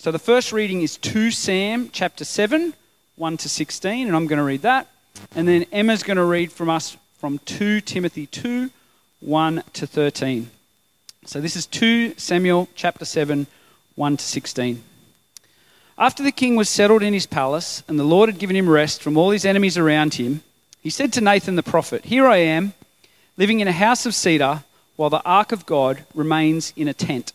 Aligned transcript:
So 0.00 0.10
the 0.10 0.18
first 0.18 0.50
reading 0.50 0.80
is 0.80 0.96
2 0.96 1.30
Sam 1.30 1.90
chapter 1.92 2.24
7, 2.24 2.72
1 3.16 3.36
to 3.36 3.50
16, 3.50 4.06
and 4.06 4.16
I'm 4.16 4.26
going 4.26 4.38
to 4.38 4.42
read 4.42 4.62
that. 4.62 4.86
And 5.36 5.46
then 5.46 5.66
Emma's 5.72 6.02
going 6.02 6.16
to 6.16 6.24
read 6.24 6.50
from 6.50 6.70
us 6.70 6.96
from 7.18 7.36
2 7.40 7.82
Timothy 7.82 8.24
2, 8.24 8.70
1 9.20 9.62
to 9.74 9.86
13. 9.86 10.50
So 11.26 11.42
this 11.42 11.54
is 11.54 11.66
2 11.66 12.14
Samuel 12.16 12.70
chapter 12.74 13.04
7, 13.04 13.46
1 13.96 14.16
to 14.16 14.24
16. 14.24 14.82
After 15.98 16.22
the 16.22 16.32
king 16.32 16.56
was 16.56 16.70
settled 16.70 17.02
in 17.02 17.12
his 17.12 17.26
palace, 17.26 17.82
and 17.86 17.98
the 17.98 18.02
Lord 18.02 18.30
had 18.30 18.38
given 18.38 18.56
him 18.56 18.70
rest 18.70 19.02
from 19.02 19.18
all 19.18 19.32
his 19.32 19.44
enemies 19.44 19.76
around 19.76 20.14
him, 20.14 20.42
he 20.80 20.88
said 20.88 21.12
to 21.12 21.20
Nathan 21.20 21.56
the 21.56 21.62
prophet, 21.62 22.06
Here 22.06 22.26
I 22.26 22.38
am, 22.38 22.72
living 23.36 23.60
in 23.60 23.68
a 23.68 23.72
house 23.72 24.06
of 24.06 24.14
cedar, 24.14 24.64
while 24.96 25.10
the 25.10 25.22
ark 25.26 25.52
of 25.52 25.66
God 25.66 26.06
remains 26.14 26.72
in 26.74 26.88
a 26.88 26.94
tent. 26.94 27.34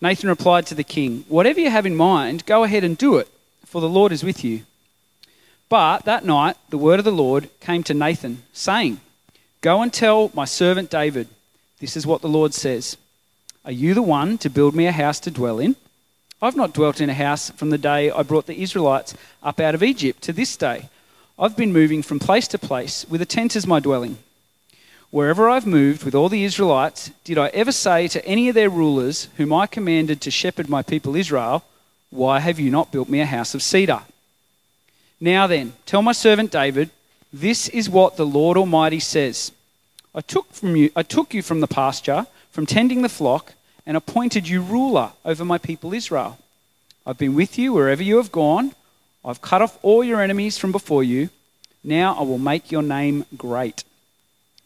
Nathan 0.00 0.28
replied 0.28 0.66
to 0.66 0.74
the 0.74 0.84
king, 0.84 1.24
Whatever 1.28 1.60
you 1.60 1.70
have 1.70 1.86
in 1.86 1.96
mind, 1.96 2.46
go 2.46 2.64
ahead 2.64 2.84
and 2.84 2.96
do 2.96 3.16
it, 3.16 3.28
for 3.64 3.80
the 3.80 3.88
Lord 3.88 4.12
is 4.12 4.22
with 4.22 4.44
you. 4.44 4.62
But 5.68 6.04
that 6.04 6.24
night, 6.24 6.56
the 6.70 6.78
word 6.78 6.98
of 6.98 7.04
the 7.04 7.12
Lord 7.12 7.50
came 7.60 7.82
to 7.84 7.94
Nathan, 7.94 8.42
saying, 8.52 9.00
Go 9.60 9.82
and 9.82 9.92
tell 9.92 10.30
my 10.34 10.44
servant 10.44 10.90
David, 10.90 11.28
this 11.80 11.96
is 11.96 12.06
what 12.06 12.22
the 12.22 12.28
Lord 12.28 12.54
says 12.54 12.96
Are 13.64 13.72
you 13.72 13.94
the 13.94 14.02
one 14.02 14.38
to 14.38 14.50
build 14.50 14.74
me 14.74 14.86
a 14.86 14.92
house 14.92 15.20
to 15.20 15.30
dwell 15.30 15.58
in? 15.58 15.76
I've 16.40 16.56
not 16.56 16.72
dwelt 16.72 17.00
in 17.00 17.10
a 17.10 17.14
house 17.14 17.50
from 17.50 17.70
the 17.70 17.78
day 17.78 18.10
I 18.10 18.22
brought 18.22 18.46
the 18.46 18.62
Israelites 18.62 19.14
up 19.42 19.58
out 19.58 19.74
of 19.74 19.82
Egypt 19.82 20.22
to 20.22 20.32
this 20.32 20.56
day. 20.56 20.88
I've 21.36 21.56
been 21.56 21.72
moving 21.72 22.02
from 22.02 22.20
place 22.20 22.46
to 22.48 22.58
place 22.58 23.04
with 23.08 23.20
a 23.20 23.26
tent 23.26 23.56
as 23.56 23.66
my 23.66 23.80
dwelling. 23.80 24.18
Wherever 25.10 25.48
I've 25.48 25.66
moved 25.66 26.04
with 26.04 26.14
all 26.14 26.28
the 26.28 26.44
Israelites, 26.44 27.10
did 27.24 27.38
I 27.38 27.48
ever 27.48 27.72
say 27.72 28.08
to 28.08 28.24
any 28.26 28.48
of 28.48 28.54
their 28.54 28.68
rulers, 28.68 29.28
whom 29.38 29.54
I 29.54 29.66
commanded 29.66 30.20
to 30.20 30.30
shepherd 30.30 30.68
my 30.68 30.82
people 30.82 31.16
Israel, 31.16 31.64
Why 32.10 32.40
have 32.40 32.60
you 32.60 32.70
not 32.70 32.92
built 32.92 33.08
me 33.08 33.20
a 33.20 33.26
house 33.26 33.54
of 33.54 33.62
cedar? 33.62 34.02
Now 35.20 35.46
then, 35.46 35.72
tell 35.86 36.02
my 36.02 36.12
servant 36.12 36.50
David, 36.50 36.90
this 37.32 37.68
is 37.68 37.88
what 37.88 38.16
the 38.16 38.26
Lord 38.26 38.56
Almighty 38.56 39.00
says. 39.00 39.52
I 40.14 40.20
took, 40.20 40.52
from 40.52 40.76
you, 40.76 40.90
I 40.94 41.02
took 41.02 41.32
you 41.32 41.42
from 41.42 41.60
the 41.60 41.66
pasture, 41.66 42.26
from 42.50 42.66
tending 42.66 43.02
the 43.02 43.08
flock, 43.08 43.54
and 43.86 43.96
appointed 43.96 44.46
you 44.46 44.60
ruler 44.60 45.12
over 45.24 45.44
my 45.44 45.58
people 45.58 45.94
Israel. 45.94 46.38
I've 47.06 47.18
been 47.18 47.34
with 47.34 47.58
you 47.58 47.72
wherever 47.72 48.02
you 48.02 48.18
have 48.18 48.30
gone. 48.30 48.72
I've 49.24 49.40
cut 49.40 49.62
off 49.62 49.78
all 49.82 50.04
your 50.04 50.20
enemies 50.20 50.58
from 50.58 50.72
before 50.72 51.02
you. 51.02 51.30
Now 51.82 52.14
I 52.14 52.22
will 52.22 52.38
make 52.38 52.70
your 52.70 52.82
name 52.82 53.24
great, 53.36 53.84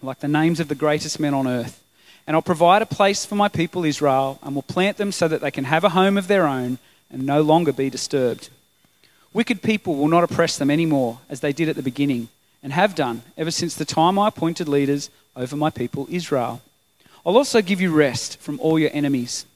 like 0.03 0.21
the 0.21 0.29
names 0.29 0.61
of 0.61 0.69
the 0.69 0.75
greatest 0.75 1.21
men 1.21 1.35
on 1.35 1.47
earth. 1.47 1.83
And 2.27 2.37
I'll 2.37 2.43
provide 2.43 2.83
a 2.83 2.87
place 2.87 3.25
for 3.25 3.35
my 3.35 3.49
people 3.49 3.85
Israel, 3.85 4.39
and 4.43 4.55
will 4.55 4.63
plant 4.63 4.97
them 4.97 5.13
so 5.13 5.29
that 5.29 5.41
they 5.41 5.51
can 5.51 5.65
have 5.65 5.85
a 5.85 5.91
home 5.91 6.17
of 6.17 6.29
their 6.29 6.47
own 6.47 6.79
and 7.11 7.27
no 7.27 7.43
longer 7.43 7.73
be 7.73 7.91
disturbed. 7.91 8.49
Wicked 9.33 9.63
people 9.63 9.97
will 9.97 10.09
not 10.09 10.25
oppress 10.25 10.59
them 10.59 10.71
anymore, 10.71 11.19
as 11.29 11.41
they 11.41 11.53
did 11.53 11.69
at 11.69 11.77
the 11.77 11.83
beginning, 11.83 12.29
and 12.63 12.73
have 12.73 12.95
done 12.95 13.23
ever 13.37 13.51
since 13.51 13.75
the 13.75 13.85
time 13.85 14.19
I 14.19 14.29
appointed 14.29 14.69
leaders 14.69 15.11
over 15.35 15.57
my 15.57 15.71
people 15.71 16.07
Israel. 16.11 16.61
I'll 17.25 17.37
also 17.37 17.63
give 17.63 17.81
you 17.81 17.93
rest 17.93 18.39
from 18.39 18.61
all 18.61 18.79
your 18.79 18.91
enemies. 18.93 19.47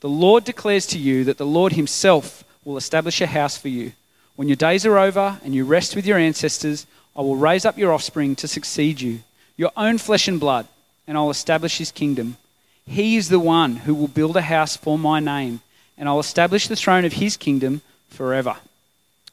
The 0.00 0.08
Lord 0.08 0.44
declares 0.44 0.86
to 0.88 0.98
you 0.98 1.24
that 1.24 1.38
the 1.38 1.46
Lord 1.46 1.72
Himself 1.72 2.44
will 2.64 2.76
establish 2.76 3.20
a 3.20 3.26
house 3.26 3.56
for 3.56 3.68
you. 3.68 3.92
When 4.36 4.48
your 4.48 4.56
days 4.56 4.86
are 4.86 4.98
over 4.98 5.40
and 5.44 5.54
you 5.54 5.64
rest 5.64 5.94
with 5.94 6.06
your 6.06 6.18
ancestors, 6.18 6.86
I 7.16 7.20
will 7.20 7.36
raise 7.36 7.64
up 7.64 7.78
your 7.78 7.92
offspring 7.92 8.34
to 8.36 8.48
succeed 8.48 9.00
you, 9.00 9.20
your 9.62 9.72
own 9.76 9.96
flesh 9.96 10.26
and 10.26 10.40
blood, 10.40 10.66
and 11.06 11.16
I'll 11.16 11.30
establish 11.30 11.78
His 11.78 11.92
kingdom. 11.92 12.36
He 12.84 13.16
is 13.16 13.28
the 13.28 13.38
one 13.38 13.76
who 13.76 13.94
will 13.94 14.08
build 14.08 14.36
a 14.36 14.42
house 14.42 14.76
for 14.76 14.98
my 14.98 15.20
name, 15.20 15.60
and 15.96 16.08
I'll 16.08 16.18
establish 16.18 16.66
the 16.66 16.74
throne 16.74 17.04
of 17.04 17.12
His 17.14 17.36
kingdom 17.36 17.80
forever. 18.08 18.56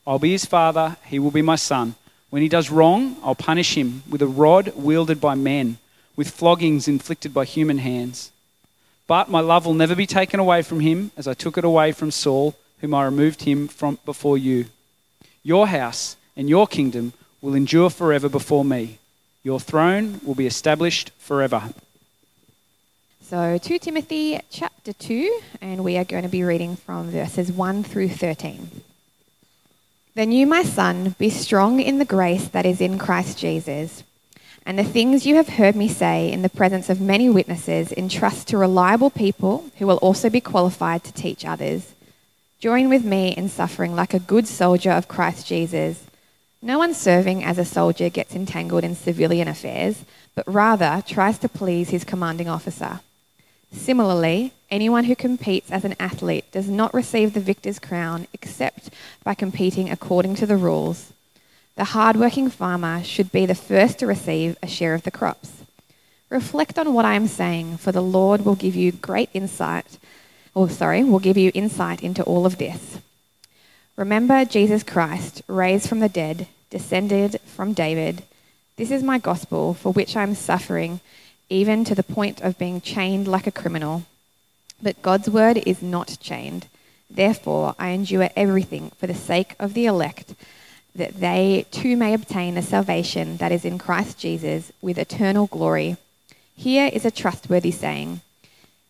I'll 0.05 0.19
be 0.19 0.31
his 0.31 0.45
father, 0.45 0.97
he 1.05 1.19
will 1.19 1.29
be 1.29 1.41
my 1.43 1.55
son. 1.55 1.95
When 2.31 2.41
he 2.41 2.49
does 2.49 2.71
wrong, 2.71 3.17
I'll 3.23 3.35
punish 3.35 3.75
him 3.75 4.01
with 4.09 4.23
a 4.23 4.27
rod 4.27 4.73
wielded 4.75 5.21
by 5.21 5.35
men, 5.35 5.77
with 6.15 6.31
floggings 6.31 6.87
inflicted 6.87 7.31
by 7.31 7.45
human 7.45 7.77
hands. 7.77 8.31
But 9.05 9.29
my 9.29 9.39
love 9.39 9.65
will 9.65 9.75
never 9.75 9.95
be 9.95 10.07
taken 10.07 10.39
away 10.39 10.61
from 10.63 10.79
him, 10.79 11.11
as 11.15 11.27
I 11.27 11.35
took 11.35 11.57
it 11.57 11.63
away 11.63 11.91
from 11.91 12.09
Saul, 12.11 12.55
whom 12.81 12.93
I 12.93 13.05
removed 13.05 13.43
him 13.43 13.67
from 13.67 13.99
before 14.05 14.37
you. 14.37 14.65
Your 15.43 15.67
house 15.67 16.15
and 16.35 16.49
your 16.49 16.65
kingdom 16.65 17.13
will 17.41 17.53
endure 17.53 17.89
forever 17.91 18.29
before 18.29 18.65
me. 18.65 18.99
Your 19.41 19.59
throne 19.59 20.19
will 20.25 20.35
be 20.35 20.47
established 20.47 21.11
forever. 21.17 21.73
So, 23.21 23.57
2 23.57 23.79
Timothy 23.79 24.41
chapter 24.49 24.91
2, 24.91 25.41
and 25.61 25.83
we 25.83 25.97
are 25.97 26.03
going 26.03 26.23
to 26.23 26.29
be 26.29 26.43
reading 26.43 26.75
from 26.75 27.09
verses 27.09 27.49
1 27.51 27.83
through 27.83 28.09
13. 28.09 28.81
Then 30.13 30.33
you, 30.33 30.45
my 30.45 30.63
son, 30.63 31.15
be 31.17 31.29
strong 31.29 31.79
in 31.79 31.99
the 31.99 32.05
grace 32.05 32.49
that 32.49 32.65
is 32.65 32.81
in 32.81 32.97
Christ 32.97 33.37
Jesus. 33.37 34.03
And 34.65 34.77
the 34.77 34.83
things 34.83 35.25
you 35.25 35.35
have 35.35 35.47
heard 35.47 35.75
me 35.75 35.87
say 35.87 36.29
in 36.29 36.41
the 36.41 36.49
presence 36.49 36.89
of 36.89 36.99
many 36.99 37.29
witnesses, 37.29 37.93
entrust 37.93 38.49
to 38.49 38.57
reliable 38.57 39.09
people 39.09 39.69
who 39.77 39.87
will 39.87 39.97
also 39.97 40.29
be 40.29 40.41
qualified 40.41 41.05
to 41.05 41.13
teach 41.13 41.45
others. 41.45 41.93
Join 42.59 42.89
with 42.89 43.05
me 43.05 43.29
in 43.29 43.47
suffering 43.47 43.95
like 43.95 44.13
a 44.13 44.19
good 44.19 44.47
soldier 44.47 44.91
of 44.91 45.07
Christ 45.07 45.47
Jesus. 45.47 46.03
No 46.61 46.77
one 46.77 46.93
serving 46.93 47.43
as 47.43 47.57
a 47.57 47.63
soldier 47.63 48.09
gets 48.09 48.35
entangled 48.35 48.83
in 48.83 48.95
civilian 48.95 49.47
affairs, 49.47 50.03
but 50.35 50.53
rather 50.53 51.01
tries 51.07 51.39
to 51.39 51.47
please 51.47 51.89
his 51.89 52.03
commanding 52.03 52.49
officer. 52.49 52.99
Similarly, 53.71 54.51
anyone 54.69 55.05
who 55.05 55.15
competes 55.15 55.71
as 55.71 55.85
an 55.85 55.95
athlete 55.99 56.51
does 56.51 56.67
not 56.67 56.93
receive 56.93 57.33
the 57.33 57.39
victor's 57.39 57.79
crown 57.79 58.27
except 58.33 58.89
by 59.23 59.35
competing 59.35 59.89
according 59.89 60.35
to 60.35 60.45
the 60.45 60.57
rules. 60.57 61.13
The 61.75 61.85
hard-working 61.85 62.49
farmer 62.49 63.03
should 63.03 63.31
be 63.31 63.45
the 63.45 63.55
first 63.55 63.99
to 63.99 64.07
receive 64.07 64.57
a 64.61 64.67
share 64.67 64.93
of 64.93 65.03
the 65.03 65.11
crops. 65.11 65.63
Reflect 66.29 66.77
on 66.77 66.93
what 66.93 67.05
I 67.05 67.13
am 67.13 67.27
saying, 67.27 67.77
for 67.77 67.93
the 67.93 68.01
Lord 68.01 68.43
will 68.43 68.55
give 68.55 68.75
you 68.75 68.91
great 68.91 69.29
insight, 69.33 69.97
or 70.53 70.69
sorry, 70.69 71.05
will 71.05 71.19
give 71.19 71.37
you 71.37 71.51
insight 71.53 72.03
into 72.03 72.23
all 72.23 72.45
of 72.45 72.57
this. 72.57 72.97
Remember 73.99 74.45
Jesus 74.45 74.81
Christ, 74.81 75.41
raised 75.45 75.89
from 75.89 75.99
the 75.99 76.07
dead, 76.07 76.47
descended 76.69 77.37
from 77.41 77.73
David. 77.73 78.23
This 78.77 78.91
is 78.91 79.03
my 79.03 79.17
gospel, 79.17 79.73
for 79.73 79.91
which 79.91 80.15
I 80.15 80.23
am 80.23 80.35
suffering 80.35 81.01
even 81.49 81.83
to 81.83 81.95
the 81.95 82.01
point 82.01 82.39
of 82.39 82.57
being 82.57 82.79
chained 82.79 83.27
like 83.27 83.45
a 83.45 83.51
criminal. 83.51 84.03
But 84.81 85.01
God's 85.01 85.29
word 85.29 85.57
is 85.65 85.81
not 85.81 86.15
chained. 86.21 86.67
Therefore, 87.09 87.75
I 87.77 87.89
endure 87.89 88.29
everything 88.37 88.91
for 88.91 89.05
the 89.05 89.13
sake 89.13 89.53
of 89.59 89.73
the 89.73 89.85
elect, 89.85 90.33
that 90.95 91.19
they 91.19 91.65
too 91.69 91.97
may 91.97 92.13
obtain 92.13 92.55
the 92.55 92.61
salvation 92.61 93.35
that 93.35 93.51
is 93.51 93.65
in 93.65 93.77
Christ 93.77 94.17
Jesus 94.17 94.71
with 94.81 94.97
eternal 94.97 95.47
glory. 95.47 95.97
Here 96.55 96.89
is 96.93 97.03
a 97.03 97.11
trustworthy 97.11 97.71
saying 97.71 98.21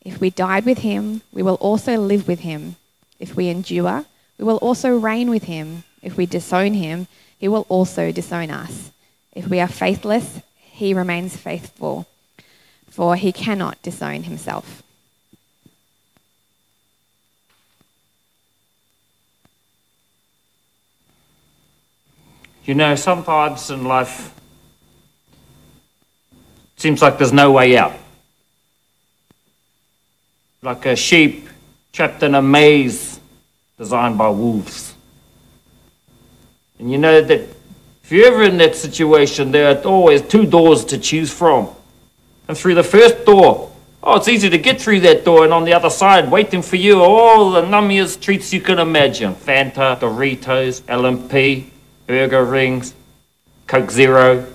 If 0.06 0.22
we 0.22 0.30
died 0.30 0.66
with 0.66 0.78
him, 0.80 1.24
we 1.34 1.42
will 1.42 1.56
also 1.56 1.98
live 1.98 2.28
with 2.28 2.42
him. 2.42 2.76
If 3.20 3.36
we 3.36 3.50
endure, 3.50 4.06
we 4.40 4.46
will 4.46 4.58
also 4.58 4.98
reign 4.98 5.30
with 5.30 5.44
him. 5.44 5.84
If 6.02 6.16
we 6.16 6.26
disown 6.26 6.74
him, 6.74 7.08
he 7.38 7.50
will 7.50 7.66
also 7.68 8.12
disown 8.12 8.50
us. 8.50 8.92
If 9.34 9.48
we 9.48 9.60
are 9.60 9.68
faithless, 9.68 10.40
he 10.56 10.94
remains 10.94 11.36
faithful 11.36 12.08
for 12.90 13.16
he 13.16 13.32
cannot 13.32 13.82
disown 13.82 14.24
himself. 14.24 14.84
You 22.66 22.76
know, 22.76 22.96
sometimes 22.96 23.72
in 23.72 23.86
life, 23.86 24.34
it 26.76 26.82
seems 26.82 27.02
like 27.02 27.18
there's 27.18 27.34
no 27.34 27.52
way 27.52 27.78
out. 27.78 27.94
Like 30.62 30.86
a 30.86 30.96
sheep 30.96 31.50
trapped 31.94 32.22
in 32.22 32.36
a 32.36 32.42
maze 32.42 33.09
designed 33.80 34.18
by 34.18 34.28
wolves. 34.28 34.94
And 36.78 36.92
you 36.92 36.98
know 36.98 37.22
that 37.22 37.40
if 38.04 38.12
you're 38.12 38.28
ever 38.28 38.44
in 38.44 38.58
that 38.58 38.76
situation, 38.76 39.52
there 39.52 39.74
are 39.74 39.82
always 39.84 40.22
two 40.22 40.46
doors 40.46 40.84
to 40.86 40.98
choose 40.98 41.34
from 41.34 41.70
and 42.50 42.58
through 42.58 42.76
the 42.76 42.84
first 42.84 43.26
door. 43.26 43.72
Oh, 44.04 44.18
it's 44.18 44.28
easy 44.28 44.50
to 44.50 44.58
get 44.58 44.82
through 44.82 45.02
that 45.02 45.24
door, 45.24 45.44
and 45.44 45.54
on 45.54 45.64
the 45.64 45.74
other 45.74 45.90
side, 45.90 46.30
waiting 46.30 46.62
for 46.62 46.76
you, 46.76 47.02
all 47.02 47.52
the 47.52 47.62
nummiest 47.62 48.22
treats 48.22 48.54
you 48.54 48.62
can 48.62 48.80
imagine 48.80 49.34
Fanta, 49.34 49.98
Doritos, 50.00 50.82
L&P, 50.88 51.70
burger 52.08 52.44
rings, 52.44 52.94
Coke 53.68 53.92
Zero. 53.92 54.46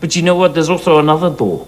But 0.00 0.16
you 0.16 0.22
know 0.22 0.36
what? 0.36 0.54
There's 0.54 0.70
also 0.70 0.98
another 0.98 1.34
door. 1.34 1.66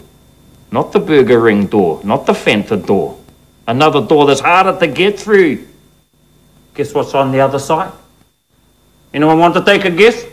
Not 0.70 0.92
the 0.92 1.00
burger 1.00 1.40
ring 1.40 1.66
door, 1.66 2.00
not 2.02 2.26
the 2.26 2.34
Fanta 2.34 2.76
door. 2.84 3.18
Another 3.66 4.00
door 4.00 4.26
that's 4.26 4.40
harder 4.40 4.78
to 4.78 4.86
get 4.86 5.18
through. 5.18 5.66
Guess 6.76 6.92
what's 6.92 7.14
on 7.14 7.32
the 7.32 7.40
other 7.40 7.58
side? 7.58 7.90
Anyone 9.12 9.38
want 9.38 9.54
to 9.54 9.64
take 9.64 9.86
a 9.86 9.90
guess? 9.90 10.26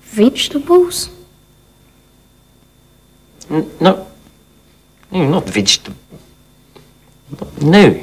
Vegetables? 0.00 1.10
No, 3.50 3.70
no, 3.80 5.28
not 5.28 5.44
vegetable. 5.44 5.98
No. 7.60 8.02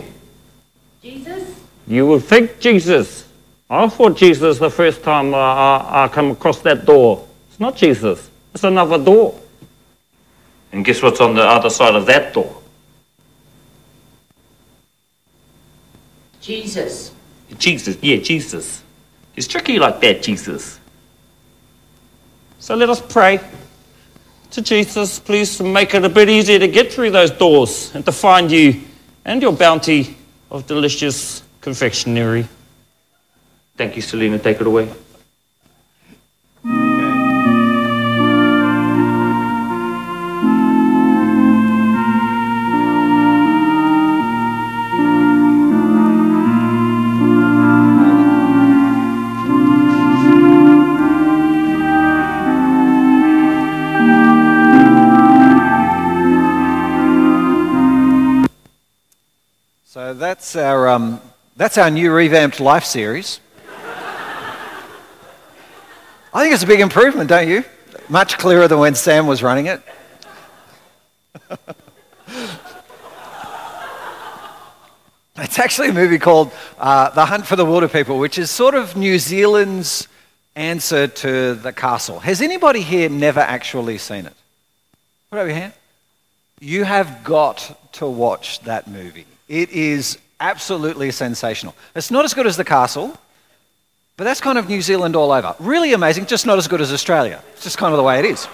Jesus? 1.02 1.56
You 1.88 2.06
will 2.06 2.20
think 2.20 2.60
Jesus. 2.60 3.28
I 3.70 3.90
thought 3.90 4.16
Jesus 4.16 4.60
the 4.60 4.70
first 4.70 5.02
time 5.02 5.34
uh, 5.34 5.38
I, 5.38 6.04
I 6.04 6.08
come 6.10 6.32
across 6.32 6.60
that 6.60 6.86
door. 6.86 7.28
It's 7.50 7.60
not 7.60 7.76
Jesus. 7.76 8.30
It's 8.54 8.64
another 8.64 9.04
door. 9.04 9.40
And 10.72 10.86
guess 10.86 11.02
what's 11.02 11.20
on 11.20 11.34
the 11.34 11.42
other 11.42 11.72
side 11.72 11.96
of 11.96 12.06
that 12.06 12.34
door? 12.34 12.63
Jesus. 16.44 17.14
Jesus. 17.58 17.98
Yeah, 18.02 18.18
Jesus. 18.18 18.84
It's 19.36 19.48
tricky 19.48 19.80
like 19.80 20.02
that, 20.02 20.22
Jesus. 20.22 20.78
So 22.60 22.76
let 22.76 22.90
us 22.90 23.02
pray 23.02 23.40
to 24.52 24.62
Jesus, 24.62 25.20
please, 25.20 25.58
to 25.58 25.64
make 25.64 25.96
it 25.96 26.04
a 26.04 26.10
bit 26.10 26.28
easier 26.28 26.60
to 26.60 26.68
get 26.68 26.92
through 26.92 27.12
those 27.12 27.32
doors 27.32 27.96
and 27.96 28.06
to 28.06 28.12
find 28.12 28.52
you 28.52 28.82
and 29.24 29.42
your 29.42 29.54
bounty 29.54 30.18
of 30.52 30.68
delicious 30.68 31.44
confectionery. 31.62 32.46
Thank 33.78 33.96
you, 33.96 34.02
Selena. 34.02 34.38
Take 34.38 34.60
it 34.60 34.68
away. 34.68 34.90
That's 60.14 60.56
our, 60.56 60.88
um, 60.90 61.20
that's 61.58 61.80
our 61.80 61.90
new 61.90 62.12
revamped 62.12 62.60
life 62.60 62.84
series. 62.86 63.40
I 66.32 66.42
think 66.42 66.54
it's 66.54 66.62
a 66.64 66.68
big 66.68 66.82
improvement, 66.82 67.30
don't 67.30 67.48
you? 67.48 67.64
Much 68.10 68.38
clearer 68.38 68.68
than 68.68 68.78
when 68.78 68.94
Sam 68.94 69.26
was 69.26 69.42
running 69.42 69.66
it. 69.66 69.82
it's 75.38 75.58
actually 75.58 75.90
a 75.90 75.94
movie 75.94 76.20
called 76.20 76.52
uh, 76.78 77.10
The 77.10 77.26
Hunt 77.26 77.48
for 77.48 77.56
the 77.56 77.66
Wilderpeople, 77.66 78.20
which 78.20 78.38
is 78.38 78.52
sort 78.52 78.76
of 78.76 78.96
New 78.96 79.18
Zealand's 79.18 80.08
answer 80.56 81.08
to 81.08 81.56
The 81.56 81.74
Castle. 81.74 82.20
Has 82.20 82.40
anybody 82.40 82.82
here 82.82 83.10
never 83.10 83.40
actually 83.40 83.98
seen 83.98 84.28
it? 84.28 84.36
Put 85.32 85.40
up 85.40 85.48
your 85.48 85.56
hand. 85.56 85.74
You 86.60 86.84
have 86.84 87.24
got 87.24 87.92
to 87.94 88.06
watch 88.06 88.60
that 88.62 88.88
movie. 88.88 89.26
It 89.48 89.70
is 89.72 90.18
absolutely 90.40 91.12
sensational. 91.12 91.76
It's 91.96 92.12
not 92.12 92.26
as 92.26 92.34
good 92.34 92.48
as 92.48 92.58
The 92.58 92.66
Castle, 92.66 93.18
but 94.18 94.26
that's 94.26 94.42
kind 94.42 94.58
of 94.58 94.70
New 94.70 94.82
Zealand 94.82 95.16
all 95.16 95.32
over. 95.32 95.56
Really 95.60 95.94
amazing, 95.94 96.26
just 96.28 96.46
not 96.46 96.58
as 96.58 96.68
good 96.68 96.82
as 96.82 96.92
Australia. 96.94 97.44
It's 97.54 97.64
just 97.64 97.78
kind 97.78 97.94
of 97.94 97.98
the 97.98 98.04
way 98.04 98.20
it 98.20 98.26
is. 98.26 98.48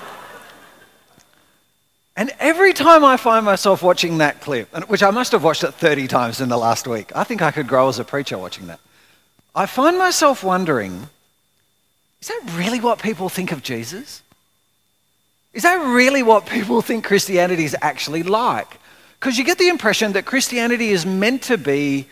And 2.15 2.31
every 2.39 2.73
time 2.73 3.05
I 3.05 3.15
find 3.15 3.45
myself 3.45 3.81
watching 3.81 4.17
that 4.17 4.41
clip, 4.41 4.73
which 4.89 5.03
I 5.03 5.09
must 5.09 5.31
have 5.31 5.43
watched 5.43 5.63
it 5.63 5.73
30 5.73 6.07
times 6.07 6.41
in 6.41 6.49
the 6.49 6.57
last 6.57 6.85
week, 6.85 7.11
I 7.15 7.23
think 7.23 7.41
I 7.41 7.51
could 7.51 7.67
grow 7.67 7.87
as 7.87 7.97
a 7.97 8.03
preacher 8.03 8.37
watching 8.37 8.67
that. 8.67 8.79
I 9.55 9.65
find 9.65 9.97
myself 9.97 10.43
wondering 10.43 11.09
is 12.21 12.27
that 12.27 12.41
really 12.57 12.81
what 12.81 13.01
people 13.01 13.29
think 13.29 13.53
of 13.53 13.63
Jesus? 13.63 14.21
Is 15.53 15.63
that 15.63 15.75
really 15.75 16.21
what 16.21 16.45
people 16.45 16.81
think 16.81 17.05
Christianity 17.05 17.63
is 17.63 17.75
actually 17.81 18.23
like? 18.23 18.78
Because 19.19 19.37
you 19.37 19.43
get 19.43 19.57
the 19.57 19.67
impression 19.67 20.13
that 20.13 20.25
Christianity 20.25 20.89
is 20.89 21.05
meant 21.05 21.43
to 21.43 21.57
be 21.57 22.07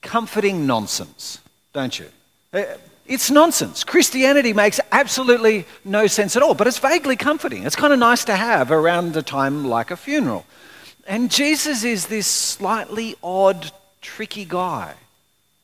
comforting 0.00 0.66
nonsense, 0.66 1.40
don't 1.72 1.98
you? 1.98 2.06
Uh, 2.52 2.64
It's 3.06 3.30
nonsense. 3.30 3.84
Christianity 3.84 4.52
makes 4.52 4.80
absolutely 4.92 5.64
no 5.84 6.06
sense 6.06 6.36
at 6.36 6.42
all, 6.42 6.54
but 6.54 6.66
it's 6.66 6.78
vaguely 6.78 7.16
comforting. 7.16 7.64
It's 7.64 7.76
kind 7.76 7.92
of 7.92 7.98
nice 7.98 8.24
to 8.26 8.36
have 8.36 8.70
around 8.70 9.16
a 9.16 9.22
time 9.22 9.66
like 9.66 9.90
a 9.90 9.96
funeral. 9.96 10.44
And 11.06 11.30
Jesus 11.30 11.84
is 11.84 12.06
this 12.06 12.26
slightly 12.26 13.16
odd, 13.22 13.72
tricky 14.02 14.44
guy. 14.44 14.94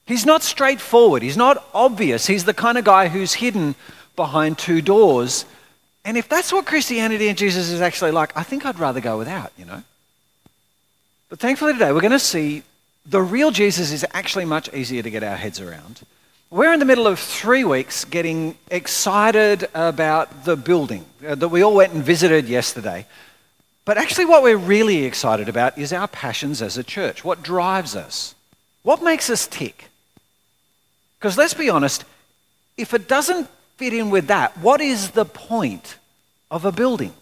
He's 0.07 0.25
not 0.25 0.43
straightforward, 0.43 1.23
he's 1.23 1.37
not 1.37 1.65
obvious. 1.75 2.27
He's 2.27 2.45
the 2.45 2.55
kind 2.55 2.79
of 2.79 2.85
guy 2.85 3.09
who's 3.09 3.35
hidden 3.35 3.75
behind 4.17 4.59
two 4.59 4.81
doors. 4.81 5.45
And 6.05 6.17
if 6.17 6.29
that's 6.29 6.53
what 6.53 6.65
Christianity 6.67 7.29
and 7.29 7.37
Jesus 7.37 7.71
is 7.71 7.81
actually 7.81 8.11
like, 8.11 8.37
I 8.37 8.43
think 8.43 8.65
I'd 8.65 8.79
rather 8.79 9.01
go 9.01 9.19
without, 9.19 9.53
you 9.59 9.65
know? 9.67 9.83
But 11.35 11.41
thankfully 11.41 11.73
today 11.73 11.91
we're 11.91 12.01
going 12.01 12.13
to 12.13 12.19
see 12.21 12.63
the 13.05 13.21
real 13.21 13.51
Jesus 13.51 13.91
is 13.91 14.07
actually 14.13 14.45
much 14.45 14.73
easier 14.73 15.03
to 15.03 15.11
get 15.11 15.25
our 15.25 15.35
heads 15.35 15.61
around. 15.61 16.03
We're 16.49 16.73
in 16.73 16.79
the 16.79 16.85
middle 16.85 17.09
of 17.09 17.19
three 17.19 17.65
weeks 17.65 18.05
getting 18.05 18.57
excited 18.71 19.69
about 19.75 20.45
the 20.45 20.55
building 20.55 21.05
uh, 21.27 21.35
that 21.35 21.49
we 21.49 21.63
all 21.63 21.75
went 21.75 21.93
and 21.93 22.05
visited 22.05 22.49
yesterday. 22.49 23.05
But 23.85 23.99
actually, 23.99 24.27
what 24.27 24.45
we're 24.45 24.57
really 24.57 25.05
excited 25.07 25.49
about 25.49 25.77
is 25.77 25.93
our 25.93 26.07
passions 26.07 26.63
as 26.63 26.79
a 26.79 26.85
church. 26.85 27.25
What 27.25 27.43
drives 27.43 27.97
us? 27.97 28.37
What 28.85 29.03
makes 29.03 29.29
us 29.29 29.49
tick? 29.49 29.91
Because 31.19 31.37
let's 31.37 31.55
be 31.55 31.69
honest, 31.69 32.05
if 32.77 32.95
it 32.95 33.09
doesn't 33.09 33.49
fit 33.77 33.93
in 33.93 34.11
with 34.11 34.29
that, 34.29 34.57
what 34.59 34.81
is 34.81 35.11
the 35.11 35.25
point 35.25 35.97
of 36.49 36.65
a 36.65 36.71
building? 36.71 37.13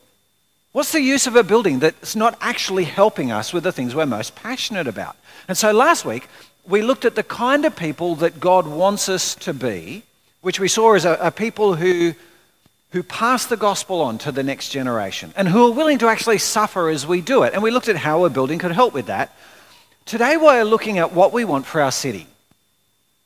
What's 0.72 0.92
the 0.92 1.02
use 1.02 1.26
of 1.26 1.36
a 1.36 1.42
building 1.42 1.80
that's 1.80 2.16
not 2.16 2.36
actually 2.40 2.84
helping 2.84 3.30
us 3.30 3.52
with 3.52 3.62
the 3.62 3.72
things 3.72 3.94
we're 3.94 4.06
most 4.06 4.34
passionate 4.34 4.86
about? 4.86 5.16
And 5.46 5.56
so 5.56 5.70
last 5.70 6.06
week, 6.06 6.28
we 6.66 6.80
looked 6.80 7.04
at 7.04 7.14
the 7.14 7.22
kind 7.22 7.66
of 7.66 7.76
people 7.76 8.14
that 8.16 8.40
God 8.40 8.66
wants 8.66 9.10
us 9.10 9.34
to 9.36 9.52
be, 9.52 10.02
which 10.40 10.58
we 10.58 10.68
saw 10.68 10.94
as 10.94 11.04
a, 11.04 11.18
a 11.20 11.30
people 11.30 11.74
who, 11.74 12.14
who 12.92 13.02
pass 13.02 13.44
the 13.44 13.56
gospel 13.56 14.00
on 14.00 14.16
to 14.18 14.32
the 14.32 14.42
next 14.42 14.70
generation 14.70 15.34
and 15.36 15.46
who 15.46 15.66
are 15.66 15.72
willing 15.72 15.98
to 15.98 16.08
actually 16.08 16.38
suffer 16.38 16.88
as 16.88 17.06
we 17.06 17.20
do 17.20 17.42
it. 17.42 17.52
And 17.52 17.62
we 17.62 17.70
looked 17.70 17.88
at 17.88 17.96
how 17.96 18.24
a 18.24 18.30
building 18.30 18.58
could 18.58 18.72
help 18.72 18.94
with 18.94 19.06
that. 19.06 19.36
Today, 20.06 20.38
we're 20.38 20.64
looking 20.64 20.98
at 20.98 21.12
what 21.12 21.34
we 21.34 21.44
want 21.44 21.66
for 21.66 21.82
our 21.82 21.92
city. 21.92 22.26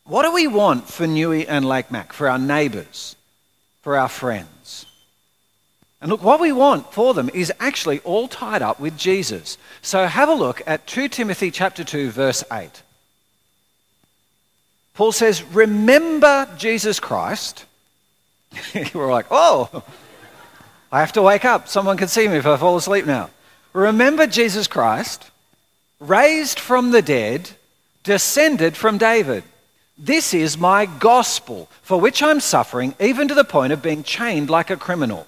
What 0.03 0.25
do 0.25 0.33
we 0.33 0.49
want 0.49 0.89
for 0.89 1.07
Newey 1.07 1.47
and 1.49 1.65
Lake 1.65 1.93
Mac, 1.93 2.13
for 2.13 2.29
our 2.29 2.39
neighbours, 2.39 3.15
for 3.83 3.97
our 3.97 4.09
friends? 4.09 4.56
And 6.01 6.11
look, 6.11 6.23
what 6.23 6.41
we 6.41 6.53
want 6.53 6.93
for 6.93 7.15
them 7.15 7.31
is 7.33 7.53
actually 7.59 8.01
all 8.01 8.29
tied 8.29 8.63
up 8.63 8.79
with 8.79 8.99
Jesus. 8.99 9.57
So 9.81 10.07
have 10.07 10.29
a 10.29 10.35
look 10.35 10.63
at 10.67 10.87
2 10.87 11.09
Timothy 11.09 11.51
chapter 11.51 11.85
2 11.85 12.11
verse 12.11 12.45
8. 12.53 12.83
Paul 14.95 15.13
says, 15.13 15.43
"Remember 15.43 16.49
Jesus 16.57 17.01
Christ." 17.01 17.65
We're 18.95 19.13
like, 19.13 19.27
"Oh, 19.31 19.83
I 20.91 21.01
have 21.01 21.13
to 21.13 21.23
wake 21.23 21.45
up. 21.45 21.69
Someone 21.69 21.97
can 21.97 22.09
see 22.09 22.29
me 22.29 22.37
if 22.37 22.47
I 22.47 22.57
fall 22.57 22.77
asleep 22.77 23.07
now." 23.07 23.31
Remember 23.75 24.27
Jesus 24.27 24.67
Christ, 24.67 25.31
raised 26.01 26.59
from 26.59 26.93
the 26.93 27.03
dead, 27.03 27.51
descended 28.05 28.75
from 28.75 28.97
David. 28.97 29.45
This 29.99 30.33
is 30.33 30.57
my 30.57 30.87
gospel, 30.87 31.69
for 31.83 32.01
which 32.01 32.23
I'm 32.23 32.41
suffering, 32.41 32.95
even 32.99 33.29
to 33.29 33.35
the 33.35 33.45
point 33.45 33.75
of 33.75 33.83
being 33.83 34.03
chained 34.03 34.49
like 34.49 34.71
a 34.71 34.77
criminal. 34.77 35.27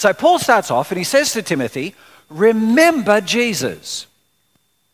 So 0.00 0.14
Paul 0.14 0.38
starts 0.38 0.70
off 0.70 0.90
and 0.90 0.96
he 0.96 1.04
says 1.04 1.34
to 1.34 1.42
Timothy, 1.42 1.94
Remember 2.30 3.20
Jesus, 3.20 4.06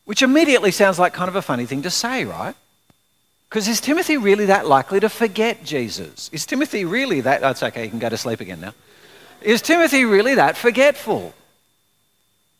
which 0.04 0.20
immediately 0.20 0.72
sounds 0.72 0.98
like 0.98 1.12
kind 1.12 1.28
of 1.28 1.36
a 1.36 1.42
funny 1.42 1.64
thing 1.64 1.82
to 1.82 1.90
say, 1.90 2.24
right? 2.24 2.56
Because 3.48 3.68
is 3.68 3.80
Timothy 3.80 4.16
really 4.16 4.46
that 4.46 4.66
likely 4.66 4.98
to 4.98 5.08
forget 5.08 5.62
Jesus? 5.62 6.28
Is 6.32 6.44
Timothy 6.44 6.84
really 6.84 7.20
that? 7.20 7.38
Oh, 7.44 7.46
That's 7.46 7.62
okay, 7.62 7.84
you 7.84 7.90
can 7.90 8.00
go 8.00 8.08
to 8.08 8.16
sleep 8.16 8.40
again 8.40 8.60
now. 8.60 8.74
Is 9.42 9.62
Timothy 9.62 10.04
really 10.04 10.34
that 10.34 10.56
forgetful? 10.56 11.32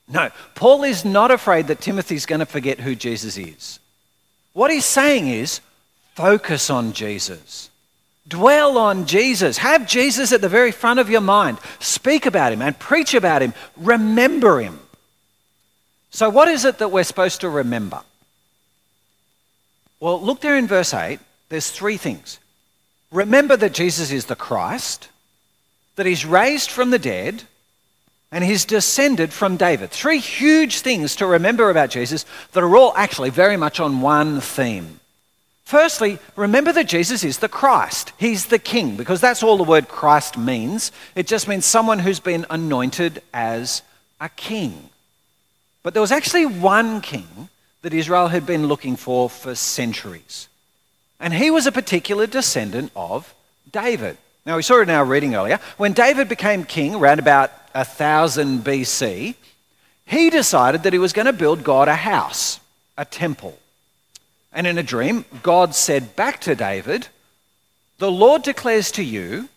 No, 0.06 0.30
Paul 0.54 0.84
is 0.84 1.04
not 1.04 1.32
afraid 1.32 1.66
that 1.66 1.80
Timothy's 1.80 2.26
going 2.26 2.38
to 2.38 2.46
forget 2.46 2.78
who 2.78 2.94
Jesus 2.94 3.36
is. 3.36 3.80
What 4.52 4.70
he's 4.70 4.84
saying 4.84 5.26
is 5.26 5.60
focus 6.14 6.70
on 6.70 6.92
Jesus. 6.92 7.70
Dwell 8.28 8.76
on 8.76 9.06
Jesus. 9.06 9.58
Have 9.58 9.86
Jesus 9.86 10.32
at 10.32 10.40
the 10.40 10.48
very 10.48 10.72
front 10.72 10.98
of 10.98 11.08
your 11.08 11.20
mind. 11.20 11.58
Speak 11.78 12.26
about 12.26 12.52
him 12.52 12.62
and 12.62 12.78
preach 12.78 13.14
about 13.14 13.42
him. 13.42 13.54
Remember 13.76 14.60
him. 14.60 14.80
So, 16.10 16.30
what 16.30 16.48
is 16.48 16.64
it 16.64 16.78
that 16.78 16.90
we're 16.90 17.04
supposed 17.04 17.42
to 17.42 17.48
remember? 17.48 18.00
Well, 20.00 20.20
look 20.20 20.40
there 20.40 20.56
in 20.56 20.66
verse 20.66 20.92
8. 20.92 21.20
There's 21.48 21.70
three 21.70 21.96
things. 21.96 22.38
Remember 23.12 23.56
that 23.56 23.72
Jesus 23.72 24.10
is 24.10 24.26
the 24.26 24.36
Christ, 24.36 25.08
that 25.94 26.06
he's 26.06 26.26
raised 26.26 26.70
from 26.70 26.90
the 26.90 26.98
dead, 26.98 27.44
and 28.32 28.42
he's 28.44 28.64
descended 28.64 29.32
from 29.32 29.56
David. 29.56 29.90
Three 29.90 30.18
huge 30.18 30.80
things 30.80 31.16
to 31.16 31.26
remember 31.26 31.70
about 31.70 31.90
Jesus 31.90 32.26
that 32.52 32.62
are 32.62 32.76
all 32.76 32.92
actually 32.96 33.30
very 33.30 33.56
much 33.56 33.78
on 33.78 34.00
one 34.00 34.40
theme. 34.40 35.00
Firstly, 35.66 36.20
remember 36.36 36.72
that 36.72 36.86
Jesus 36.86 37.24
is 37.24 37.38
the 37.38 37.48
Christ. 37.48 38.12
He's 38.18 38.46
the 38.46 38.58
King, 38.60 38.94
because 38.94 39.20
that's 39.20 39.42
all 39.42 39.56
the 39.56 39.64
word 39.64 39.88
Christ 39.88 40.38
means. 40.38 40.92
It 41.16 41.26
just 41.26 41.48
means 41.48 41.64
someone 41.64 41.98
who's 41.98 42.20
been 42.20 42.46
anointed 42.48 43.20
as 43.34 43.82
a 44.20 44.28
king. 44.28 44.90
But 45.82 45.92
there 45.92 46.00
was 46.00 46.12
actually 46.12 46.46
one 46.46 47.00
king 47.00 47.48
that 47.82 47.92
Israel 47.92 48.28
had 48.28 48.46
been 48.46 48.68
looking 48.68 48.94
for 48.94 49.28
for 49.28 49.56
centuries. 49.56 50.46
And 51.18 51.34
he 51.34 51.50
was 51.50 51.66
a 51.66 51.72
particular 51.72 52.28
descendant 52.28 52.92
of 52.94 53.34
David. 53.72 54.18
Now, 54.44 54.54
we 54.54 54.62
saw 54.62 54.78
it 54.78 54.82
in 54.82 54.90
our 54.90 55.04
reading 55.04 55.34
earlier. 55.34 55.58
When 55.78 55.94
David 55.94 56.28
became 56.28 56.62
king 56.62 56.94
around 56.94 57.18
about 57.18 57.50
1000 57.74 58.60
BC, 58.60 59.34
he 60.04 60.30
decided 60.30 60.84
that 60.84 60.92
he 60.92 61.00
was 61.00 61.12
going 61.12 61.26
to 61.26 61.32
build 61.32 61.64
God 61.64 61.88
a 61.88 61.96
house, 61.96 62.60
a 62.96 63.04
temple. 63.04 63.58
And 64.56 64.66
in 64.66 64.78
a 64.78 64.82
dream, 64.82 65.26
God 65.42 65.74
said 65.74 66.16
back 66.16 66.40
to 66.40 66.54
David, 66.54 67.08
The 67.98 68.10
Lord 68.10 68.42
declares 68.42 68.90
to 68.92 69.02
you, 69.02 69.50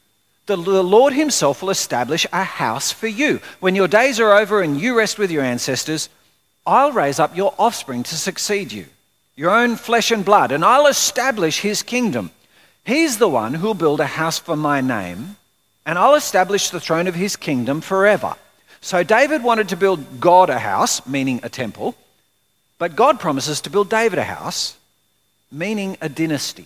the 0.46 0.58
Lord 0.58 1.14
Himself 1.14 1.62
will 1.62 1.70
establish 1.70 2.26
a 2.34 2.44
house 2.44 2.92
for 2.92 3.08
you. 3.08 3.40
When 3.62 3.76
your 3.76 3.88
days 3.88 4.20
are 4.20 4.34
over 4.34 4.62
and 4.62 4.82
you 4.82 4.98
rest 4.98 5.18
with 5.18 5.32
your 5.32 5.44
ancestors, 5.44 6.10
I'll 6.66 6.92
raise 6.92 7.18
up 7.18 7.38
your 7.38 7.54
offspring 7.58 8.04
to 8.04 8.16
succeed 8.16 8.74
you, 8.74 8.88
your 9.38 9.52
own 9.52 9.78
flesh 9.78 10.12
and 10.12 10.26
blood, 10.26 10.52
and 10.52 10.66
I'll 10.66 10.88
establish 10.88 11.62
His 11.62 11.82
kingdom. 11.82 12.32
He's 12.84 13.20
the 13.20 13.30
one 13.30 13.54
who'll 13.54 13.76
build 13.76 14.02
a 14.02 14.06
house 14.06 14.38
for 14.38 14.58
my 14.58 14.82
name, 14.82 15.38
and 15.86 15.98
I'll 15.98 16.16
establish 16.16 16.72
the 16.72 16.82
throne 16.82 17.08
of 17.08 17.16
His 17.16 17.38
kingdom 17.38 17.80
forever. 17.80 18.36
So 18.82 19.04
David 19.04 19.44
wanted 19.44 19.70
to 19.70 19.78
build 19.78 20.20
God 20.20 20.50
a 20.50 20.60
house, 20.60 21.08
meaning 21.08 21.40
a 21.42 21.48
temple, 21.50 21.96
but 22.80 22.98
God 22.98 23.20
promises 23.20 23.62
to 23.62 23.70
build 23.70 23.90
David 23.90 24.20
a 24.20 24.24
house, 24.24 24.76
meaning 25.52 25.98
a 26.02 26.10
dynasty. 26.10 26.66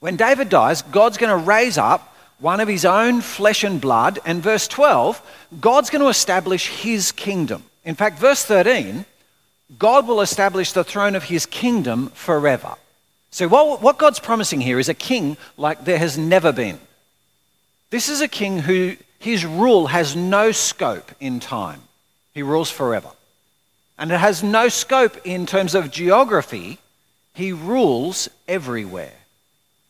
When 0.00 0.16
David 0.16 0.48
dies, 0.48 0.82
God's 0.82 1.18
going 1.18 1.30
to 1.30 1.46
raise 1.46 1.78
up 1.78 2.16
one 2.38 2.60
of 2.60 2.68
his 2.68 2.84
own 2.84 3.20
flesh 3.20 3.64
and 3.64 3.80
blood, 3.80 4.18
and 4.24 4.42
verse 4.42 4.66
12, 4.66 5.20
God's 5.60 5.90
going 5.90 6.02
to 6.02 6.08
establish 6.08 6.68
his 6.68 7.12
kingdom. 7.12 7.62
In 7.84 7.94
fact, 7.94 8.18
verse 8.18 8.44
13, 8.44 9.04
God 9.78 10.08
will 10.08 10.20
establish 10.20 10.72
the 10.72 10.84
throne 10.84 11.14
of 11.14 11.24
his 11.24 11.46
kingdom 11.46 12.08
forever. 12.08 12.74
So, 13.30 13.46
what, 13.46 13.80
what 13.80 13.98
God's 13.98 14.18
promising 14.18 14.60
here 14.60 14.78
is 14.78 14.88
a 14.88 14.94
king 14.94 15.36
like 15.56 15.84
there 15.84 15.98
has 15.98 16.18
never 16.18 16.52
been. 16.52 16.80
This 17.90 18.08
is 18.08 18.20
a 18.20 18.28
king 18.28 18.60
who 18.60 18.96
his 19.20 19.44
rule 19.44 19.88
has 19.88 20.16
no 20.16 20.50
scope 20.50 21.12
in 21.20 21.40
time, 21.40 21.82
he 22.34 22.42
rules 22.42 22.70
forever. 22.70 23.10
And 23.98 24.10
it 24.10 24.18
has 24.18 24.42
no 24.42 24.68
scope 24.68 25.26
in 25.26 25.44
terms 25.44 25.74
of 25.74 25.90
geography, 25.90 26.78
he 27.34 27.52
rules 27.52 28.28
everywhere. 28.48 29.12